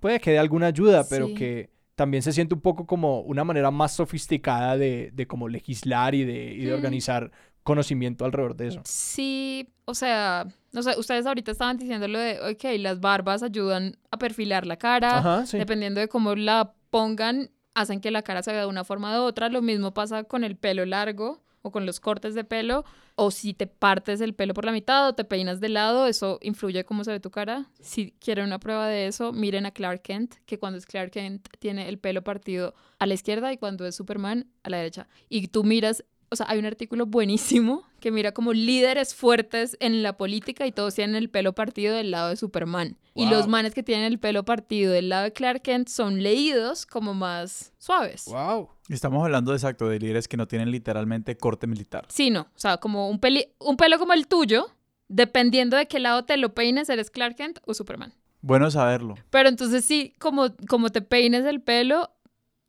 [0.00, 3.70] puede que dé alguna ayuda, pero que también se siente un poco como una manera
[3.70, 6.74] más sofisticada de, de como legislar y de, y de Mm.
[6.74, 7.30] organizar
[7.62, 8.80] conocimiento alrededor de eso.
[8.84, 13.96] Sí, o sea, no sé, ustedes ahorita estaban diciendo lo de, ok, las barbas ayudan
[14.10, 15.58] a perfilar la cara, Ajá, sí.
[15.58, 19.24] dependiendo de cómo la pongan, hacen que la cara se vea de una forma u
[19.24, 19.48] otra.
[19.48, 22.84] Lo mismo pasa con el pelo largo o con los cortes de pelo,
[23.16, 26.38] o si te partes el pelo por la mitad o te peinas de lado, eso
[26.42, 27.66] influye cómo se ve tu cara.
[27.80, 31.48] Si quieren una prueba de eso, miren a Clark Kent, que cuando es Clark Kent
[31.58, 35.08] tiene el pelo partido a la izquierda y cuando es Superman a la derecha.
[35.28, 40.02] Y tú miras, o sea, hay un artículo buenísimo que mira como líderes fuertes en
[40.02, 42.96] la política y todos tienen el pelo partido del lado de Superman.
[43.14, 46.84] Y los manes que tienen el pelo partido del lado de Clark Kent son leídos
[46.84, 48.26] como más suaves.
[48.26, 48.68] Wow.
[48.90, 52.04] Estamos hablando de exacto de líderes que no tienen literalmente corte militar.
[52.08, 52.42] Sí, no.
[52.42, 54.66] O sea, como un, peli- un pelo como el tuyo,
[55.08, 58.12] dependiendo de qué lado te lo peines, eres Clark Kent o Superman.
[58.42, 59.14] Bueno saberlo.
[59.30, 62.10] Pero entonces sí, como, como te peines el pelo,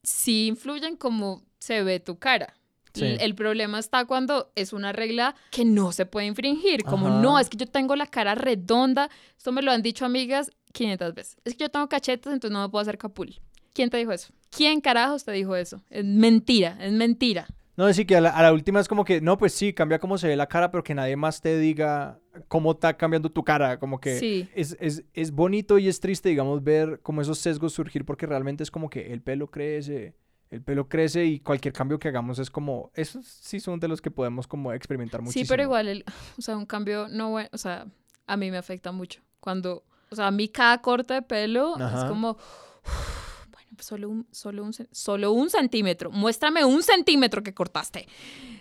[0.03, 2.53] sí influyen cómo se ve tu cara.
[3.00, 3.16] Sí.
[3.20, 6.84] El, problema está cuando es una regla que no se puede infringir.
[6.84, 7.22] Como Ajá.
[7.22, 9.10] no, es que yo tengo la cara redonda.
[9.38, 11.38] Esto me lo han dicho amigas 500 veces.
[11.45, 13.39] Es que yo tengo cachetes, entonces no me puedo hacer capul.
[13.74, 14.34] ¿Quién te dijo eso?
[14.50, 15.84] ¿Quién carajos te dijo eso?
[15.89, 17.48] Es mentira, es mentira.
[17.76, 20.00] No, decir que a la, a la última es como que, no, pues sí, cambia
[20.00, 23.43] cómo se ve la cara, pero que nadie más te diga cómo está cambiando tu
[23.43, 23.78] cara.
[23.78, 24.50] Como que Sí.
[24.56, 28.64] es, es, es bonito y es triste, digamos, ver como esos sesgos surgir, porque realmente
[28.64, 30.16] es como que el pelo crece,
[30.50, 34.02] el pelo crece y cualquier cambio que hagamos es como, esos sí son de los
[34.02, 35.43] que podemos como experimentar muchísimo.
[35.43, 36.06] Sí, pero igual, el,
[36.38, 37.86] o sea, un cambio no bueno, o sea,
[38.26, 39.22] a mí me afecta mucho.
[39.39, 42.36] Cuando, o sea, a mí cada corte de pelo es como,
[43.52, 48.08] bueno, pues solo un, solo un, solo un centímetro, muéstrame un centímetro que cortaste.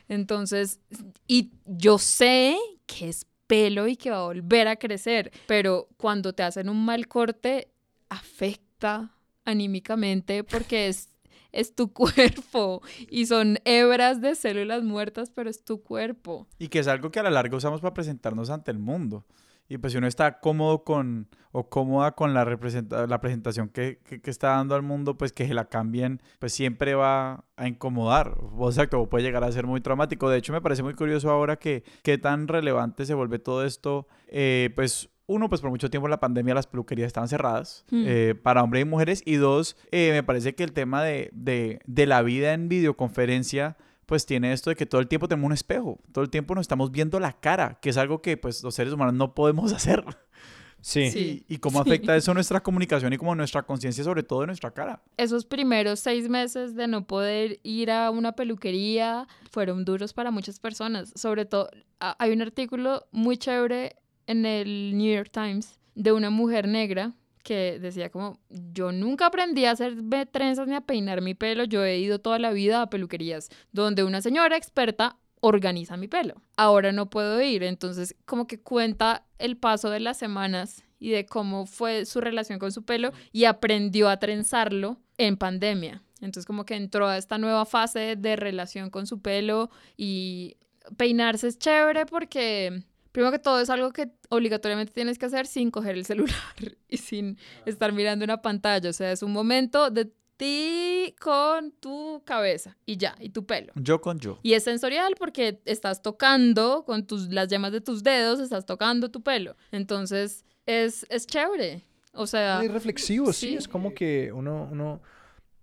[0.08, 0.80] Entonces,
[1.26, 2.56] y yo sé
[2.86, 6.84] que es pelo y que va a volver a crecer, pero cuando te hacen un
[6.84, 7.70] mal corte,
[8.08, 9.12] afecta
[9.44, 11.10] anímicamente porque es
[11.56, 16.46] es tu cuerpo y son hebras de células muertas, pero es tu cuerpo.
[16.58, 19.24] Y que es algo que a la larga usamos para presentarnos ante el mundo.
[19.68, 23.98] Y pues si uno está cómodo con o cómoda con la, representa- la presentación que,
[24.04, 27.66] que- que está dando al mundo, pues que se la cambien, pues siempre va a
[27.66, 28.36] incomodar.
[28.56, 30.30] O exacto, o puede llegar a ser muy traumático.
[30.30, 34.06] De hecho, me parece muy curioso ahora que qué tan relevante se vuelve todo esto.
[34.28, 38.04] Eh, pues uno, pues por mucho tiempo en la pandemia las peluquerías estaban cerradas Hmm.
[38.06, 39.22] eh, para hombres y mujeres.
[39.24, 43.76] Y dos, eh, me parece que el tema de, de, de la vida en videoconferencia
[44.06, 46.62] pues tiene esto de que todo el tiempo tenemos un espejo, todo el tiempo nos
[46.62, 50.04] estamos viendo la cara, que es algo que pues los seres humanos no podemos hacer.
[50.80, 51.10] Sí.
[51.10, 51.44] Sí.
[51.48, 55.02] Y, cómo afecta eso nuestra comunicación y como nuestra conciencia sobre todo de nuestra cara.
[55.16, 60.60] Esos primeros seis meses de no poder ir a una peluquería fueron duros para muchas
[60.60, 61.12] personas.
[61.16, 61.68] Sobre todo,
[61.98, 63.96] a- hay un artículo muy chévere
[64.26, 69.66] en el New York Times de una mujer negra que decía como, yo nunca aprendí
[69.66, 72.90] a hacerme trenzas ni a peinar mi pelo, yo he ido toda la vida a
[72.90, 76.42] peluquerías donde una señora experta organiza mi pelo.
[76.56, 81.24] Ahora no puedo ir, entonces como que cuenta el paso de las semanas y de
[81.24, 86.02] cómo fue su relación con su pelo y aprendió a trenzarlo en pandemia.
[86.20, 90.56] Entonces como que entró a esta nueva fase de relación con su pelo y
[90.96, 92.82] peinarse es chévere porque
[93.16, 96.36] primero que todo es algo que obligatoriamente tienes que hacer sin coger el celular
[96.90, 98.90] y sin estar mirando una pantalla.
[98.90, 103.72] O sea, es un momento de ti con tu cabeza y ya, y tu pelo.
[103.74, 104.38] Yo con yo.
[104.42, 109.10] Y es sensorial porque estás tocando con tus, las yemas de tus dedos, estás tocando
[109.10, 109.56] tu pelo.
[109.72, 111.84] Entonces, es, es chévere.
[112.12, 113.48] O sea, Es reflexivo, sí.
[113.48, 113.54] sí.
[113.54, 115.00] Es como que uno, uno...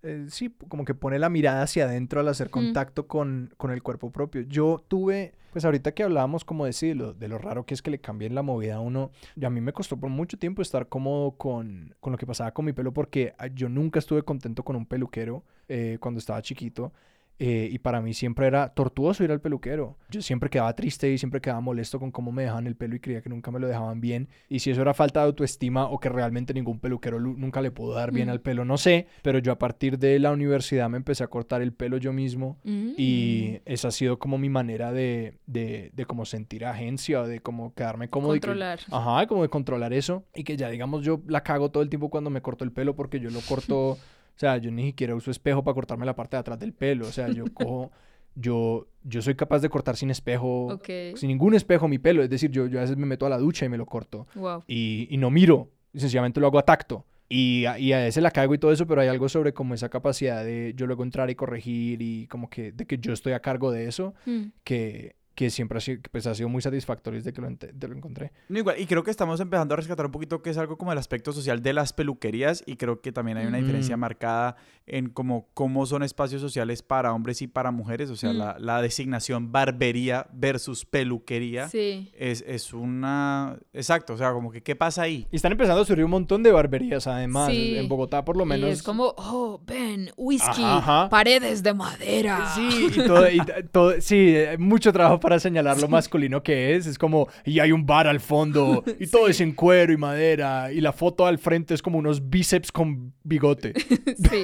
[0.03, 2.51] eh, sí, como que pone la mirada hacia adentro al hacer Mm.
[2.51, 4.41] contacto con, con el cuerpo propio.
[4.41, 7.81] Yo tuve, pues ahorita que hablábamos como de, sí, lo, de lo raro que es
[7.81, 10.61] que le cambien la movida a uno, y a mí me costó por mucho tiempo
[10.61, 14.23] estar cómodo con, con lo que pasaba con mi pelo porque ah, yo nunca estuve
[14.23, 16.91] contento con un peluquero eh, cuando estaba chiquito.
[17.39, 19.97] Eh, y para mí siempre era tortuoso ir al peluquero.
[20.09, 22.99] Yo siempre quedaba triste y siempre quedaba molesto con cómo me dejaban el pelo y
[22.99, 24.29] creía que nunca me lo dejaban bien.
[24.49, 27.71] Y si eso era falta de autoestima o que realmente ningún peluquero lu- nunca le
[27.71, 28.31] pudo dar bien Mm.
[28.31, 29.07] al pelo, no sé.
[29.23, 32.59] Pero yo a partir de la universidad me empecé a cortar el pelo yo mismo.
[32.63, 32.91] Mm.
[32.97, 37.39] Y esa ha sido como mi manera de, de, de como sentir agencia o de
[37.39, 38.35] como quedarme cómodo.
[38.35, 38.79] y que- Controlar.
[38.91, 40.23] Ajá, como de controlar eso.
[40.35, 42.95] Y que ya, digamos, yo la cago todo el tiempo cuando me corto el pelo
[42.95, 43.97] porque yo lo corto.
[44.35, 47.07] o sea, yo ni siquiera uso espejo para cortarme la parte de atrás del pelo.
[47.07, 47.91] O sea, yo cojo.
[48.35, 50.65] Yo, yo soy capaz de cortar sin espejo.
[50.73, 50.89] Ok.
[51.15, 52.23] Sin ningún espejo mi pelo.
[52.23, 54.25] Es decir, yo, yo a veces me meto a la ducha y me lo corto.
[54.35, 54.63] Wow.
[54.67, 55.69] Y, y no miro.
[55.93, 57.05] Sencillamente lo hago a tacto.
[57.29, 59.73] Y, a- y a veces la cago y todo eso, pero hay algo sobre como
[59.75, 63.33] esa capacidad de yo luego entrar y corregir y como que de que yo estoy
[63.33, 64.45] a cargo de eso Mm.
[64.63, 67.95] que, que siempre ha sido, pues, ha sido muy satisfactorio desde que lo, de lo
[67.95, 68.31] encontré.
[68.49, 70.91] No, igual, y creo que estamos empezando a rescatar un poquito que es algo como
[70.91, 73.99] el aspecto social de las peluquerías y creo que también hay una diferencia Mm.
[73.99, 74.55] marcada
[74.85, 78.37] en como cómo son espacios sociales para hombres y para mujeres, o sea, Mm.
[78.37, 82.11] la, la designación barbería versus peluquería Sí.
[82.17, 83.57] es, es una...
[83.73, 85.27] Exacto, o sea, como que qué pasa ahí.
[85.31, 87.49] Y están empezando a surgir un montón de barberías, además.
[87.49, 87.75] Sí.
[87.77, 88.69] En Bogotá, por lo menos.
[88.69, 91.09] Y es como, oh, ven, whisky, Ajá, ajá.
[91.09, 92.51] paredes de madera.
[92.55, 93.39] Sí, y todo, y
[93.71, 96.85] todo- sí, eh, mucho trabajo para señalar lo masculino que es.
[96.85, 100.71] Es como, y hay un bar al fondo, y todo es en cuero y madera,
[100.71, 103.73] y la foto al frente es como unos bíceps con bigote.
[104.29, 104.43] Sí.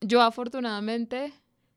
[0.00, 1.32] Yo afortunadamente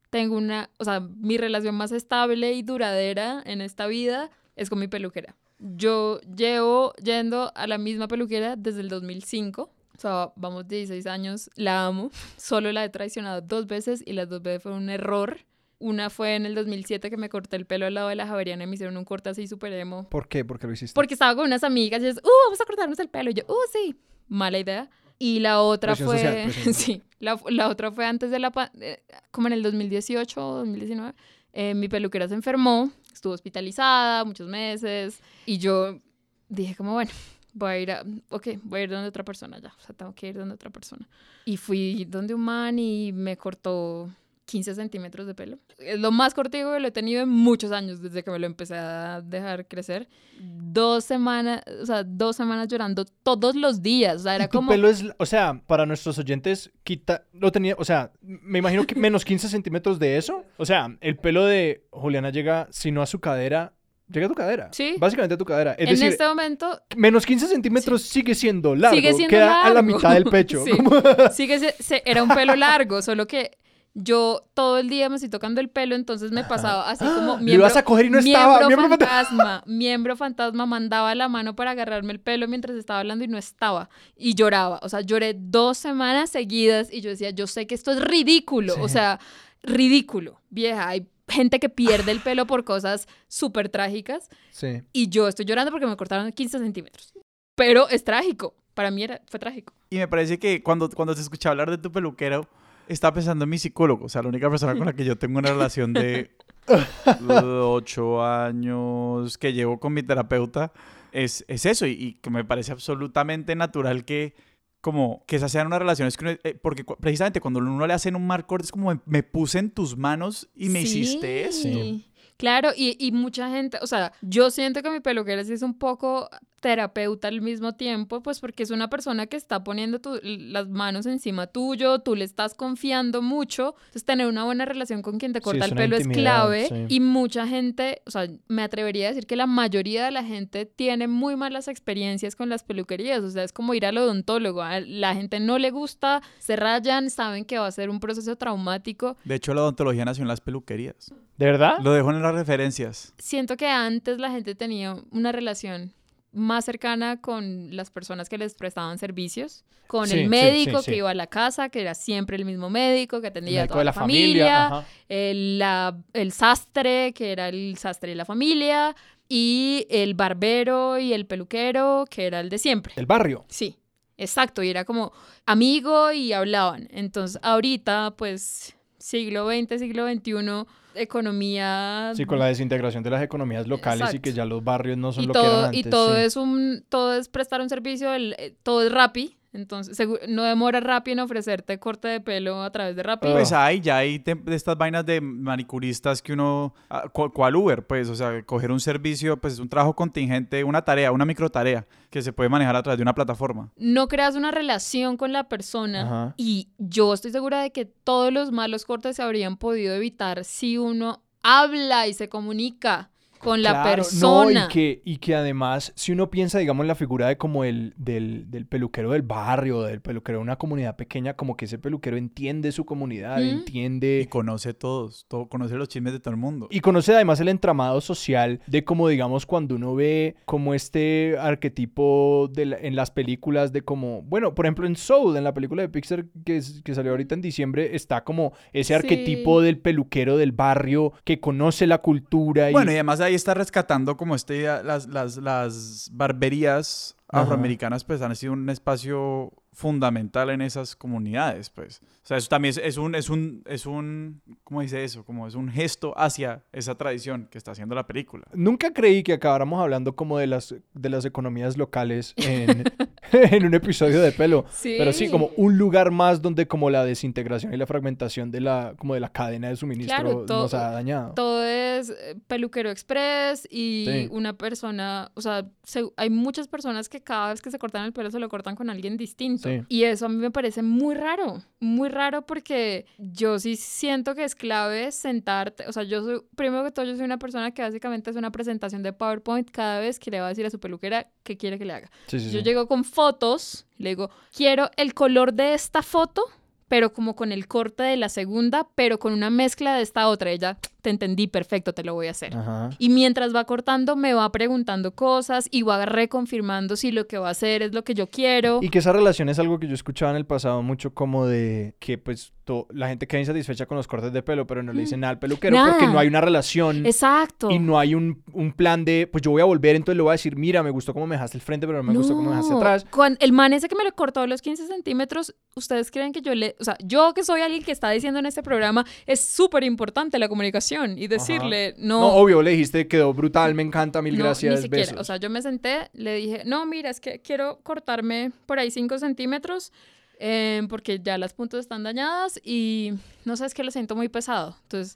[0.10, 4.80] tengo una, o sea, mi relación más estable y duradera en esta vida es con
[4.80, 5.36] mi peluquera.
[5.60, 9.62] Yo llevo yendo a la misma peluquera desde el 2005.
[9.64, 12.12] O sea, vamos 16 años, la amo.
[12.38, 15.39] Solo la he traicionado dos veces y las dos veces fue un error.
[15.82, 18.64] Una fue en el 2007 que me corté el pelo al lado de la Javeriana
[18.64, 20.08] y me hicieron un corte así súper emo.
[20.10, 20.46] ¿Por qué?
[20.46, 20.94] ¿Por qué lo hiciste?
[20.96, 23.32] Porque estaba con unas amigas y es, uh, vamos a cortarnos el pelo.
[23.32, 23.96] Y yo, uh, sí,
[24.28, 24.90] mala idea.
[25.18, 28.72] Y la otra Presión fue, social, sí, la, la otra fue antes de la, pa-
[28.80, 29.02] eh,
[29.32, 31.14] como en el 2018 o 2019.
[31.54, 36.00] Eh, mi peluquera se enfermó, estuvo hospitalizada muchos meses y yo
[36.48, 37.12] dije como, bueno,
[37.54, 40.14] voy a ir a, ok, voy a ir donde otra persona ya, o sea, tengo
[40.16, 41.08] que ir donde otra persona.
[41.46, 44.10] Y fui donde un man y me cortó
[44.46, 45.60] 15 centímetros de pelo.
[45.78, 48.46] Es lo más cortico que lo he tenido en muchos años, desde que me lo
[48.46, 50.10] empecé a dejar crecer.
[50.39, 54.18] Dos semanas, o sea, dos semanas llorando todos los días.
[54.18, 54.72] O sea, era Y tu como...
[54.72, 58.96] pelo es, o sea, para nuestros oyentes, quita, lo tenía, o sea, me imagino que
[58.96, 60.44] menos 15 centímetros de eso.
[60.58, 63.74] O sea, el pelo de Juliana llega, si no a su cadera,
[64.10, 64.70] llega a tu cadera.
[64.74, 64.96] Sí.
[64.98, 65.74] Básicamente a tu cadera.
[65.74, 68.96] Es en decir, este momento menos 15 centímetros sigue siendo largo.
[68.98, 69.96] sigue siendo queda a la largo.
[69.96, 70.66] mitad del pecho.
[70.66, 70.72] Sí.
[71.32, 73.58] Sigue se- se- era un pelo largo, solo que
[73.94, 77.54] yo todo el día me estoy tocando el pelo, entonces me pasaba así como Lo
[77.54, 78.60] ibas a coger y no estaba.
[78.60, 83.26] Miembro Miembro fantasma, miembro fantasma mandaba la mano para agarrarme el pelo mientras estaba hablando
[83.26, 83.89] y no estaba.
[84.16, 84.80] Y lloraba.
[84.82, 88.76] O sea, lloré dos semanas seguidas y yo decía, yo sé que esto es ridículo.
[88.80, 88.94] O Sí.
[88.94, 89.20] sea,
[89.64, 90.39] ridículo.
[90.50, 94.82] Vieja, hay gente que pierde el pelo por cosas súper trágicas Sí.
[94.92, 97.14] y yo estoy llorando porque me cortaron 15 centímetros.
[97.56, 98.56] Pero es trágico.
[98.74, 99.74] Para mí era, fue trágico.
[99.89, 102.48] Y me parece que cuando, cuando te escuché hablar de tu peluquero,
[102.88, 105.40] estaba pensando en mi psicólogo, o sea, la única persona con la que yo tengo
[105.40, 106.32] una relación de
[107.30, 110.72] ocho años que llevo con mi terapeuta,
[111.12, 114.34] es, es eso, y, y que me parece absolutamente natural que
[114.82, 117.94] como que esas sean unas relaciones que uno- eh, porque cu- precisamente cuando uno le
[117.94, 121.62] hacen un marco es como me, me puse en tus manos y me hiciste eso.
[121.64, 122.11] Sí.
[122.42, 125.78] Claro, y, y mucha gente, o sea, yo siento que mi peluquera sí es un
[125.78, 126.28] poco
[126.60, 131.06] terapeuta al mismo tiempo, pues porque es una persona que está poniendo tu- las manos
[131.08, 135.42] encima tuyo, tú le estás confiando mucho, entonces tener una buena relación con quien te
[135.42, 136.96] corta el pelo es clave sí.
[136.96, 140.66] y mucha gente, o sea, me atrevería a decir que la mayoría de la gente
[140.68, 144.80] tiene muy malas experiencias con las peluquerías, o sea, es como ir al odontólogo, a
[144.82, 149.18] la gente no le gusta, se rayan, saben que va a ser un proceso traumático,
[149.26, 151.12] De hecho, la odontología nació en las peluquerías.
[151.42, 151.80] ¿De verdad?
[151.82, 153.14] Lo dejo en las referencias.
[153.18, 155.92] siento que antes la gente tenía una relación
[156.32, 160.92] más cercana con las personas que les prestaban servicios, con Sí, el médico sí, sí.
[160.92, 163.80] que iba a la casa, que era siempre el mismo médico, que atendía a toda
[163.80, 164.86] de la, la familia.
[165.10, 168.96] el, la- el sastre, que era el sastre de la familia,
[169.28, 172.94] y el barbero y el peluquero, que era el de siempre.
[172.98, 173.44] El barrio.
[173.50, 173.78] Sí,
[174.18, 175.12] exacto, y era como
[175.46, 176.88] amigo y hablaban.
[176.92, 180.66] Entonces, ahorita, pues, siglo XX, siglo XXI,
[180.96, 185.12] economía Sí, con la desintegración de las economías locales y que ya los barrios no
[185.12, 185.80] son y lo que eran todo, antes.
[185.80, 186.22] y todo sí.
[186.22, 189.97] es un todo es prestar un servicio el, eh, todo es Rappi Entonces,
[190.30, 193.28] no demora Rappi en ofrecerte corte de pelo a través de Rappi.
[193.32, 197.86] Pues hay, ya hay de estas vainas de manicuristas que uno, ah, cu- cual Uber,
[197.86, 201.49] pues, o sea, coger un servicio, pues es un trabajo contingente, una tarea, una micro
[201.49, 203.72] tarea que se puede manejar a través de una plataforma.
[203.78, 206.34] no creas una relación con la persona Ajá.
[206.38, 210.78] y yo estoy segura de que todos los malos cortes se habrían podido evitar si
[210.78, 213.10] uno habla y se comunica
[213.44, 214.60] con la Claro, persona.
[214.62, 217.64] No, y que, y que además, si uno piensa, digamos, en la figura de como
[217.64, 221.78] el del, del peluquero del barrio, del peluquero de una comunidad pequeña, como que ese
[221.80, 223.46] peluquero entiende su comunidad, Ujú.
[223.46, 224.28] Y entiende...
[224.30, 226.68] conoce todos, todo, conoce los chismes de todo el mundo.
[226.72, 232.50] Y conoce además el entramado social de como, digamos, cuando uno ve como este arquetipo
[232.54, 235.82] de la- en las películas de como, bueno, por ejemplo en Soul, en la película
[235.82, 238.94] de Pixar que, es- que salió ahorita en diciembre, está como ese Sí.
[238.94, 242.74] arquetipo del peluquero del barrio que conoce la cultura y...
[242.74, 247.44] Bueno, y además ahí está rescatando como este, las, las, las barberías Ajá.
[247.44, 252.01] afroamericanas pues han sido un espacio fundamental en esas comunidades, pues.
[252.24, 255.24] O sea, eso también es, es un, es un, es un, ¿cómo dice eso?
[255.26, 258.43] Como es un gesto hacia esa tradición que está haciendo la película.
[258.53, 262.84] Nunca creí que acabáramos hablando como de las, de las economías locales en,
[263.32, 264.65] en un episodio de pelo.
[264.72, 264.95] Sí.
[264.97, 268.93] Pero sí, como un lugar más donde como la desintegración y la fragmentación de la,
[268.97, 271.34] como de la cadena de suministro Claro, todo- nos ha dañado.
[271.34, 274.28] Todo es eh, peluquero express y Sí.
[274.32, 278.13] una persona, o sea, se- hay muchas personas que cada vez que se cortan el
[278.13, 279.61] pelo se lo cortan con alguien distinto.
[279.62, 279.82] Sí.
[279.89, 284.43] Y eso a mí me parece muy raro, muy raro porque yo sí siento que
[284.43, 287.82] es clave sentarte, o sea, yo soy, primero que todo, yo soy una persona que
[287.82, 290.80] básicamente es una presentación de PowerPoint cada vez que le va a decir a su
[290.80, 292.12] peluquera qué quiere que le haga.
[292.28, 296.43] Sí, sí, Yo llego con fotos, le digo, quiero el color de esta foto,
[296.88, 300.51] pero como con el corte de la segunda, pero con una mezcla de esta otra.
[300.51, 302.56] Ella, te entendí, perfecto, te lo voy a hacer.
[302.56, 302.89] Ajá.
[302.99, 307.49] Y mientras va cortando, me va preguntando cosas y va reconfirmando si lo que va
[307.49, 308.80] a hacer es lo que yo quiero.
[308.82, 311.95] Y que esa relación es algo que yo escuchaba en el pasado mucho como de
[311.99, 312.54] que pues
[312.93, 315.39] la gente queda insatisfecha con los cortes de pelo, pero no le dicen nada al
[315.39, 315.91] peluquero Nada.
[315.91, 317.70] porque no hay una relación Exacto.
[317.70, 320.30] y no hay un, un plan de pues yo voy a volver, entonces le voy
[320.30, 322.49] a decir, mira, me gustó cómo me dejaste el frente, pero no me gustó cómo
[322.49, 323.06] me dejaste No, atrás.
[323.39, 326.76] el man ese que me lo cortó los 15 centímetros, ¿ustedes creen que yo le...
[326.80, 330.39] O sea, yo que soy alguien que está diciendo en este programa, es súper importante
[330.39, 332.28] la comunicación y decirle, No, no...
[332.34, 335.04] obvio, le dijiste, quedó brutal, me encanta, mil No, gracias, ni siquiera.
[335.06, 335.20] besos.
[335.20, 338.92] O sea, yo me senté, le dije, no, mira, es que quiero cortarme por ahí
[338.92, 339.92] 5 centímetros
[340.39, 343.14] eh, porque ya las puntas están dañadas y
[343.46, 344.76] no sé, es que lo siento muy pesado.
[344.84, 345.16] Entonces,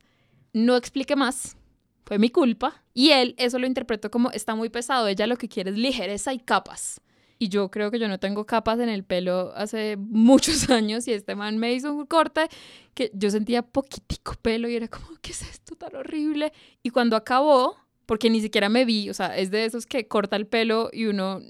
[0.54, 1.58] no expliqué más.
[2.06, 2.84] Fue mi culpa.
[2.94, 5.08] Y él eso lo interpretó como está muy pesado.
[5.08, 7.02] Ella lo que quiere es ligereza y capas.
[7.38, 11.14] Y yo creo que yo no tengo capas en el pelo hace muchos años y
[11.14, 12.48] este man me hizo un corte
[12.94, 16.54] que yo sentía poquitico pelo y era como, ¿qué es esto tan horrible?
[16.82, 17.76] Y cuando acabó,
[18.06, 21.06] porque ni siquiera me vi, o sea, es de esos que corta el pelo y
[21.08, 21.42] uno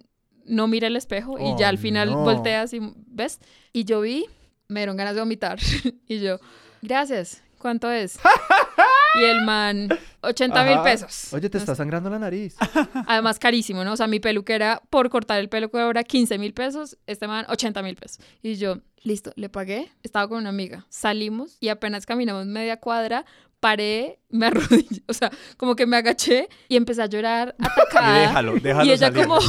[0.45, 2.23] no mira el espejo y Oh, ya al final no.
[2.23, 3.39] volteas y ves.
[3.73, 4.25] Y yo vi,
[4.67, 5.59] me dieron ganas de vomitar.
[6.07, 6.39] y yo,
[6.81, 8.19] gracias, ¿cuánto es?
[9.21, 9.89] y el man,
[10.21, 11.33] 80 mil pesos.
[11.33, 12.55] Oye, te está sangrando la nariz.
[13.07, 13.93] Además, carísimo, ¿no?
[13.93, 17.81] O sea, mi peluquera por cortar el pelo cobra 15 mil pesos, este man 80
[17.81, 18.19] mil pesos.
[18.41, 23.25] Y yo, listo, le pagué, estaba con una amiga, salimos y apenas caminamos media cuadra,
[23.59, 28.17] paré, me arrodillé, o sea, como que me agaché y empecé a llorar atacada.
[28.17, 29.25] Y déjalo, déjalo Y ella salir.
[29.25, 29.39] como,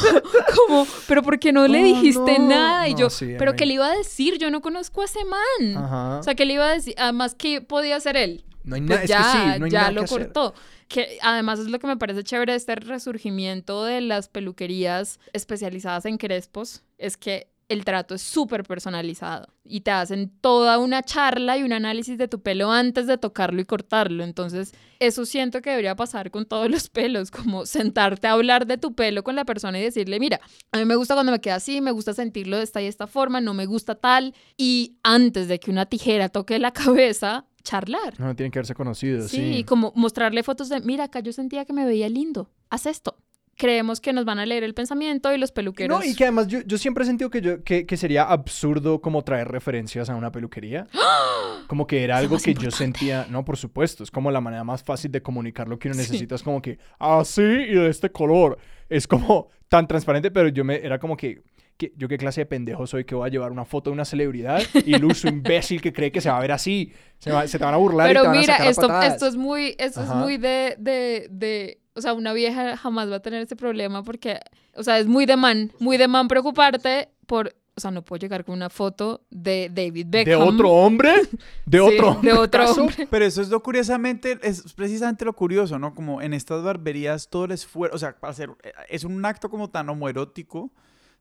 [0.56, 2.48] como, pero ¿por qué no le Oh, dijiste no.
[2.48, 2.88] nada?
[2.88, 3.54] Y No, yo, sí, pero.
[3.56, 4.38] ¿qué le iba a decir?
[4.38, 5.76] Yo no conozco a ese man.
[5.84, 6.18] Ajá.
[6.20, 6.94] O sea, ¿qué le iba a decir?
[6.96, 8.44] Además, ¿qué podía hacer él?
[8.66, 10.32] No hay Pues nada, es ya, que sí, no hay ya nada lo que hacer.
[10.32, 10.54] cortó.
[10.88, 16.04] Que además es lo que me parece chévere de este resurgimiento de las peluquerías especializadas
[16.06, 21.58] en crespos, es que el trato es súper personalizado y te hacen toda una charla
[21.58, 24.22] y un análisis de tu pelo antes de tocarlo y cortarlo.
[24.22, 28.78] Entonces, eso siento que debería pasar con todos los pelos, como sentarte a hablar de
[28.78, 30.40] tu pelo con la persona y decirle, mira,
[30.70, 33.08] a mí me gusta cuando me queda así, me gusta sentirlo de esta y esta
[33.08, 34.32] forma, no me gusta tal.
[34.56, 38.18] Y antes de que una tijera toque la cabeza, charlar.
[38.20, 39.64] No, tienen que haberse conocido, Sí, sí.
[39.64, 43.16] como mostrarle fotos de, mira, acá yo sentía que me veía lindo, haz esto.
[43.58, 45.98] Creemos que nos van a leer el pensamiento y los peluqueros.
[45.98, 49.00] No, y que además yo, yo siempre he sentido que, yo, que, que sería absurdo
[49.00, 50.86] como traer referencias a una peluquería.
[51.66, 54.84] Como que era algo que yo sentía, no, por supuesto, es como la manera más
[54.84, 58.56] fácil de comunicar lo que uno necesita, es como que así y de este color.
[58.88, 61.42] Es como tan transparente, pero yo me era como que,
[61.76, 64.04] que yo qué clase de pendejo soy que voy a llevar una foto de una
[64.04, 66.92] celebridad y el uso imbécil que cree que se va a ver así.
[67.18, 68.82] Se, va- se te van a burlar y Pero te van a mira, sacar esto,
[68.82, 69.12] patadas.
[69.14, 73.16] esto es muy, esto es muy de, de, de, o sea, una vieja jamás va
[73.16, 74.38] a tener ese problema porque,
[74.74, 78.18] o sea, es muy de man, muy de man preocuparte por, o sea, no puedo
[78.20, 80.48] llegar con una foto de David ¿De Beckham.
[80.48, 81.12] otro hombre?
[81.66, 82.32] ¿De Sí, otro hombre?
[82.32, 82.80] de otro acaso?
[82.82, 83.06] hombre.
[83.10, 85.94] Pero eso es lo curiosamente, es precisamente lo curioso, ¿no?
[85.94, 88.48] Como en estas barberías todo el esfuerzo, o sea, para hacer,
[88.88, 90.70] es un acto como tan homoerótico,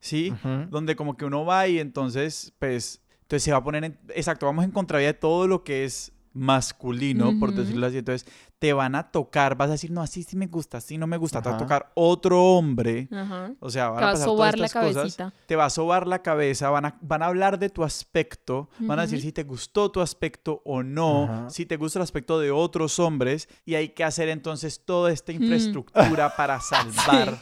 [0.06, 0.34] ¿sí?
[0.70, 4.46] Donde como que uno va y entonces, pues, entonces se va a poner en, exacto,
[4.46, 7.98] vamos en contravía de todo lo que es masculino, por decirlo así.
[8.00, 8.28] Entonces,
[8.60, 11.16] te van a tocar, vas a decir, no, así sí me gusta, así no me
[11.18, 13.08] gusta, te va a tocar otro hombre.
[13.12, 13.52] Ajá.
[13.62, 14.96] O sea, van Te a va a pasar todas sobar la estas cosas.
[14.96, 15.34] cabecita.
[15.46, 19.00] Te va a sobar la cabeza, van a, van a hablar de tu aspecto, van
[19.00, 21.50] a decir si te gustó tu aspecto o no, Ajá.
[21.50, 25.32] si te gusta el aspecto de otros hombres, y hay que hacer entonces toda esta
[25.32, 27.38] infraestructura para salvar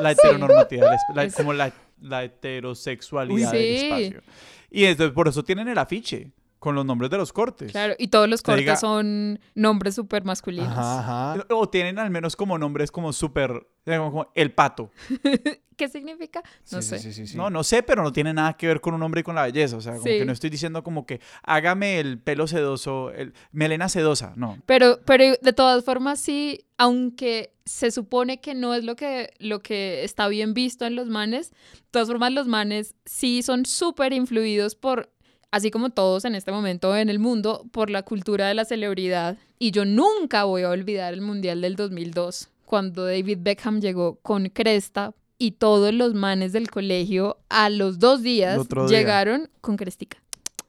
[0.00, 4.22] la heteronormatividad, la- como la, la heterosexualidad Uy, del espacio.
[4.70, 6.30] Y entonces por eso tienen el afiche
[6.66, 7.70] con los nombres de los cortes.
[7.70, 10.66] Claro, y todos los Te cortes diga- son nombres súper masculinos.
[10.76, 11.46] Ajá, ajá.
[11.50, 14.90] O tienen al menos como nombres como súper, como, como el pato.
[15.76, 16.42] ¿Qué significa?
[16.72, 16.98] No Sí, sé.
[16.98, 17.36] sí, sí, sí, sí.
[17.36, 19.42] No, no sé, pero no tiene nada que ver con un hombre y con la
[19.44, 19.76] belleza.
[19.76, 20.18] O sea, como Sí.
[20.18, 24.32] que no estoy diciendo como que hágame el pelo sedoso, el melena sedosa.
[24.36, 24.58] No.
[24.66, 29.60] Pero, pero de todas formas, sí, aunque se supone que no es lo que, lo
[29.60, 31.56] que está bien visto en los manes, de
[31.90, 35.10] todas formas los manes sí son súper influidos por,
[35.50, 39.36] así como todos en este momento en el mundo, por la cultura de la celebridad.
[39.58, 44.48] Y yo nunca voy a olvidar el Mundial del 2002, cuando David Beckham llegó con
[44.48, 48.86] cresta y todos los manes del colegio a los dos días día.
[48.86, 50.18] llegaron con crestica.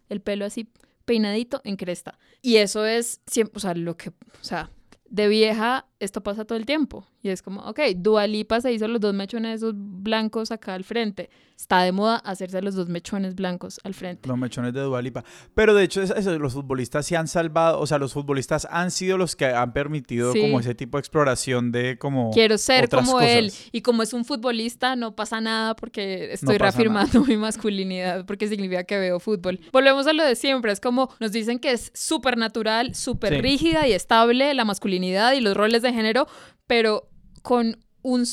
[0.10, 0.70] El pelo así
[1.06, 2.18] peinadito en cresta.
[2.42, 4.70] Y eso es siempre, o sea, lo que, o sea,
[5.10, 7.06] de vieja esto pasa todo el tiempo.
[7.24, 11.30] Y es como, ok, Dualipa se hizo los dos mechones esos blancos acá al frente.
[11.58, 14.30] Está de moda hacerse los dos mechones blancos al frente.
[14.30, 15.24] Los mechones de Dualipa.
[15.56, 19.18] Pero de hecho, es- los futbolistas se han salvado, o sea, los futbolistas han sido
[19.18, 20.42] los que han permitido Sí.
[20.42, 22.30] como ese tipo de exploración de como...
[22.30, 23.46] Quiero ser otras como él.
[23.46, 23.66] cosas.
[23.72, 28.48] Y como es un futbolista, no pasa nada porque estoy pasa reafirmando mi masculinidad, porque
[28.48, 29.60] significa que veo fútbol.
[29.74, 30.72] Volvemos a lo de siempre.
[30.72, 33.42] Es como nos dicen que es súper natural, súper Sí.
[33.42, 36.28] rígida y estable la masculinidad y los roles de género,
[36.66, 37.10] pero
[37.42, 38.26] con un.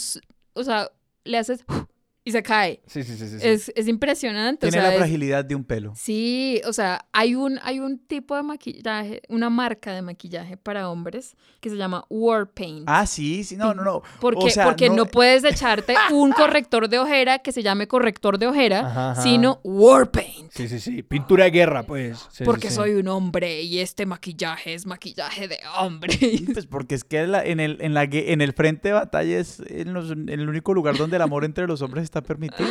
[0.54, 0.90] O sea,
[1.24, 1.64] le haces.
[2.26, 2.80] Y se cae.
[2.86, 3.38] Sí, sí, sí, sí.
[3.38, 3.46] sí.
[3.46, 4.66] Es, es impresionante.
[4.66, 5.92] o Tiene sea, la es- fragilidad de un pelo.
[5.94, 10.88] Sí, o sea, hay un, hay un tipo de maquillaje, una marca de maquillaje para
[10.88, 12.84] hombres que se llama War Paint.
[12.88, 14.02] Ah, sí, sí, no, no, no.
[14.20, 14.96] Porque, o sea, porque no...
[14.96, 19.22] no- puedes echarte un corrector de ojera que se llame corrector de ojera, Ajá, ajá.
[19.22, 20.50] sino War Paint.
[20.50, 21.02] Sí, sí, sí.
[21.02, 22.26] Pintura de guerra, pues.
[22.32, 22.76] Sí, Porque sí.
[22.76, 26.16] soy un hombre y este maquillaje es maquillaje de hombre.
[26.54, 29.60] Pues porque es que la- en, el, en, la, en el frente de batalla es
[29.68, 32.68] en los- en el único lugar donde el amor entre los hombres está permitido.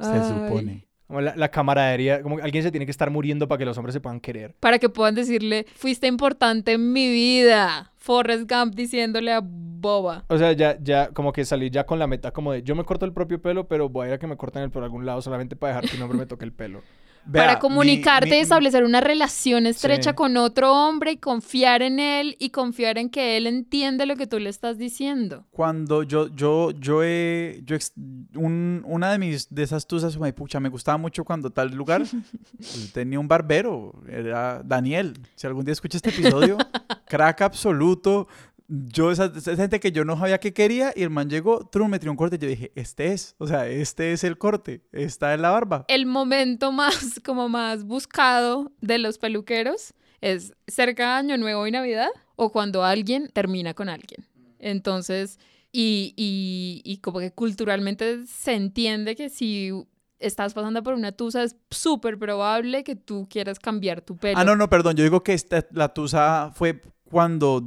[0.00, 0.86] Se supone.
[1.06, 3.92] Como la, la camaradería, como alguien se tiene que estar muriendo para que los hombres
[3.92, 4.56] se puedan querer.
[4.58, 7.92] Para que puedan decirle, fuiste importante en mi vida.
[7.96, 10.24] Forrest Gump diciéndole a Boba.
[10.28, 12.84] O sea, ya, ya, como que salí ya con la meta como de, yo me
[12.84, 15.06] corto el propio pelo, pero voy a ir a que me corten el por algún
[15.06, 16.82] lado solamente para dejar que un hombre me toque el pelo.
[17.28, 20.16] Vea, para comunicarte mi- y establecer una relación estrecha Sí.
[20.16, 24.26] con otro hombre y confiar en él y confiar en que él entiende lo que
[24.26, 25.44] tú le estás diciendo.
[25.50, 27.76] Cuando yo, yo, yo he, yo
[28.36, 32.02] un- una de mis, de esas tusas, me pucha, me gustaba mucho cuando tal lugar
[32.94, 35.14] tenía un barbero, era Daniel.
[35.34, 36.56] Si algún día escucha este episodio,
[37.08, 38.28] crack absoluto.
[38.68, 41.90] Yo, esa, esa gente que yo no sabía que quería, y el man llegó, trum,
[41.90, 44.82] me tiró un corte, y yo dije, este es, o sea, este es el corte,
[44.92, 45.84] está en la barba.
[45.88, 51.70] El momento más, como más buscado de los peluqueros es cerca de Año Nuevo y
[51.70, 54.26] Navidad o cuando alguien termina con alguien.
[54.58, 55.38] Entonces,
[55.72, 59.70] y, y, y como que culturalmente se entiende que si
[60.18, 64.38] estás pasando por una tusa es súper probable que tú quieras cambiar tu pelo.
[64.38, 67.62] Ah, no, no, perdón, yo digo que esta, la tusa fue cuando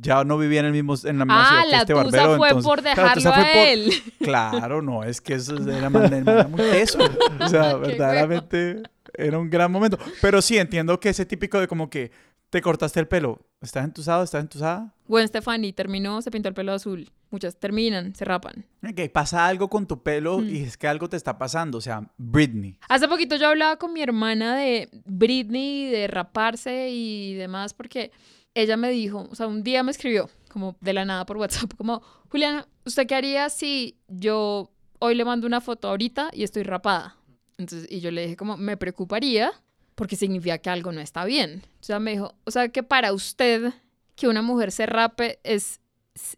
[0.00, 2.02] ya no vivía en el mismo en la misma Ah, ciudad que la este tusa
[2.18, 3.90] barbero, fue entonces- por claro, la dejarlo tusa fue a por- él.
[4.20, 6.98] Claro, no, es que eso era, man- era muy teso.
[7.40, 8.82] O sea, verdaderamente
[9.14, 9.98] era un gran momento.
[10.20, 12.10] Pero sí, entiendo que ese típico de como que
[12.50, 13.40] te cortaste el pelo.
[13.60, 14.24] ¿Estás entusado?
[14.24, 14.92] ¿Estás entusada?
[15.06, 17.08] Gwen Stefani terminó, se pintó el pelo azul.
[17.30, 18.64] Muchas terminan, se rapan.
[18.96, 20.48] Que pasa algo con tu pelo Mm.
[20.48, 21.78] y es que algo te está pasando.
[21.78, 22.76] O sea, Britney.
[22.88, 28.10] Hace poquito yo hablaba con mi hermana de Britney, de raparse y demás, porque
[28.54, 31.72] ella me dijo, o sea, un día me escribió, como de la nada por WhatsApp,
[31.76, 36.62] como, Juliana, ¿usted qué haría si yo hoy le mando una foto ahorita y estoy
[36.62, 37.16] rapada?
[37.58, 39.52] Entonces, y yo le dije, como, me preocuparía
[39.94, 41.62] porque significa que algo no está bien.
[41.80, 43.72] Sea, me dijo, o sea, que para usted
[44.16, 45.80] que una mujer se rape es,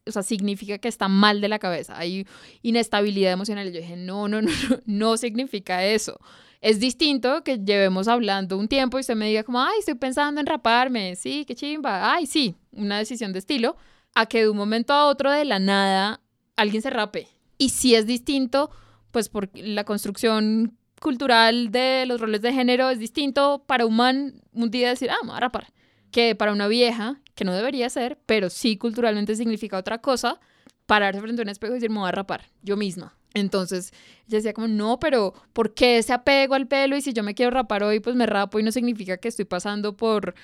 [0.04, 2.26] o sea, significa que está mal de la cabeza, hay
[2.62, 3.68] inestabilidad emocional.
[3.68, 4.50] Y yo dije, no, no, no,
[4.84, 6.18] no significa eso.
[6.62, 10.40] Es distinto que llevemos hablando un tiempo y usted me diga como, ay, estoy pensando
[10.40, 13.76] en raparme, sí, qué chimba, ay, sí, una decisión de estilo,
[14.14, 16.20] a que de un momento a otro de la nada
[16.54, 17.26] alguien se rape.
[17.58, 18.70] Y si es distinto,
[19.10, 24.40] pues por la construcción cultural de los roles de género es distinto para un man
[24.52, 25.72] un día decir, ah, me voy a rapar,
[26.12, 30.38] que para una vieja, que no debería ser, pero sí culturalmente significa otra cosa,
[30.86, 33.16] pararse frente a un espejo y decir, me voy a rapar, yo misma.
[33.34, 33.92] Entonces
[34.28, 36.96] ella decía como, no, pero ¿por qué ese apego al pelo?
[36.96, 39.44] Y si yo me quiero rapar hoy, pues me rapo y no significa que estoy
[39.44, 40.34] pasando por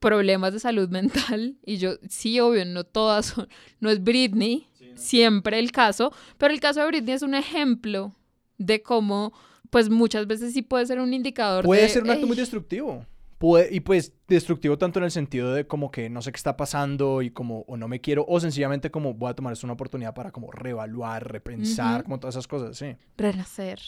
[0.00, 1.56] problemas de salud mental.
[1.64, 3.48] Y yo, sí, obvio, no todas son,
[3.80, 8.14] no es Britney, siempre el caso, pero el caso de Britney es un ejemplo
[8.56, 9.32] de cómo,
[9.70, 12.40] pues muchas veces sí puede ser un indicador Puede de, ser un acto muy "Ey,
[12.40, 13.06] destructivo.
[13.38, 16.56] Puede- y pues destructivo tanto en el sentido de como que no sé qué está
[16.56, 19.74] pasando y como o no me quiero o sencillamente como voy a tomar esto una
[19.74, 22.96] oportunidad para como reevaluar, repensar, como todas esas cosas, sí.
[23.16, 23.78] renacer.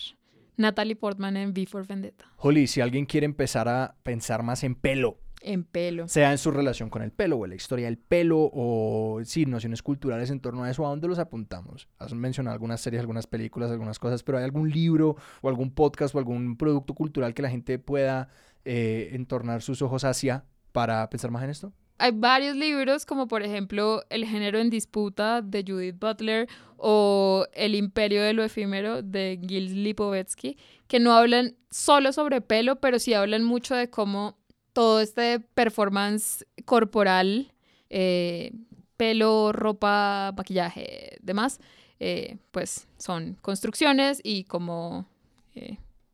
[0.56, 2.26] Natalie Portman en V for Vendetta.
[2.36, 6.06] Holly, si alguien quiere empezar a pensar más en pelo, En pelo.
[6.06, 9.46] sea en su relación con el pelo o en la historia del pelo o sí,
[9.46, 11.88] nociones culturales en torno a eso, ¿a dónde los apuntamos?
[11.98, 16.14] Has mencionado algunas series, algunas películas, algunas cosas, pero ¿hay algún libro o algún podcast
[16.14, 18.28] o algún producto cultural que la gente pueda
[18.64, 21.72] eh, entornar sus ojos hacia para pensar más en esto?
[21.98, 26.48] Hay varios libros, como por ejemplo El género en disputa de Judith Butler
[26.78, 30.56] o El imperio de lo efímero de Gil Lipovetsky,
[30.88, 34.38] que no hablan solo sobre pelo, pero sí hablan mucho de cómo
[34.72, 37.52] todo este performance corporal,
[37.90, 38.52] eh,
[38.96, 41.60] pelo, ropa, maquillaje, demás,
[41.98, 45.06] eh, pues son construcciones y cómo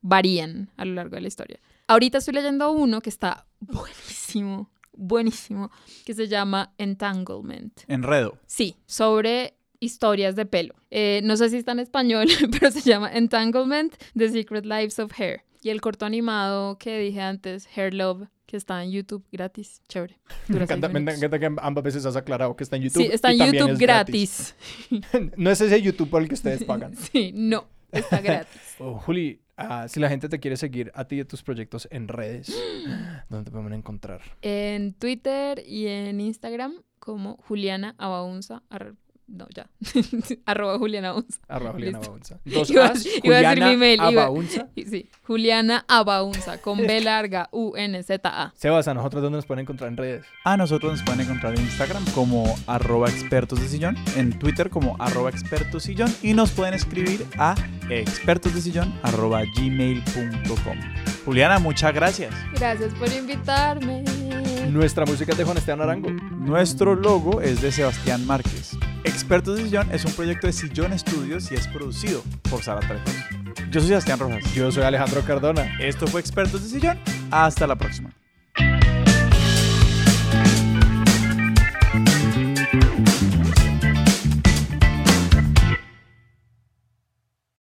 [0.01, 1.61] varían a lo largo de la historia.
[1.89, 5.71] Ahorita estoy leyendo uno que está buenísimo, buenísimo,
[6.05, 7.81] que se llama Entanglement.
[7.87, 8.39] Enredo.
[8.47, 10.75] Sí, sobre historias de pelo.
[10.91, 15.13] Eh, no sé si está en español, pero se llama Entanglement, The Secret Lives of
[15.17, 15.43] Hair.
[15.63, 19.81] Y el corto animado que dije antes, Hair Love, que está en YouTube gratis.
[19.89, 20.19] Chévere.
[20.49, 23.03] Me encanta, me encanta que ambas veces has aclarado que está en YouTube.
[23.03, 24.55] Sí, está en YouTube es gratis.
[25.37, 26.97] no es ese YouTube por el que ustedes pagan.
[27.13, 28.61] Sí, no, está gratis.
[28.79, 31.89] Oh, Juli, ah, si la gente te quiere seguir a ti y a tus proyectos
[31.91, 32.55] en redes,
[33.29, 34.21] ¿dónde te pueden encontrar?
[34.43, 38.63] En Twitter y en Instagram como Juliana Abaunza.
[39.29, 39.67] No, ya.
[40.47, 41.41] Arroba Juliana Abaunza.
[41.49, 42.11] Arroba Juliana Listo.
[42.13, 42.41] Abaunza.
[42.45, 44.69] Dos Iba a- As, iba a decir Juliana mi email, iba- Abaunza.
[44.77, 48.53] Sí, Juliana Abaunza con B larga U-N-Z-A.
[48.57, 50.25] Sebas, ¿a nosotros dónde nos pueden encontrar en redes?
[50.45, 54.97] A nosotros nos pueden encontrar en Instagram como arroba expertos de sillón, en Twitter como
[55.01, 57.55] arroba expertos sillón y nos pueden escribir a
[57.91, 60.79] expertosdesillón arroba gmail.com.
[61.25, 62.33] Juliana, muchas gracias.
[62.55, 64.05] Gracias por invitarme.
[64.71, 66.11] Nuestra música es de Juan Esteban Arango.
[66.11, 68.77] Nuestro logo es de Sebastián Márquez.
[69.05, 73.13] Expertos de Sillón es un proyecto de Sillón Estudios y es producido por Sara Trejos.
[73.71, 74.55] Yo soy Sebastián Rojas.
[74.55, 75.79] Yo soy Alejandro Cardona.
[75.81, 76.99] Esto fue Expertos de Sillón.
[77.31, 78.13] Hasta la próxima.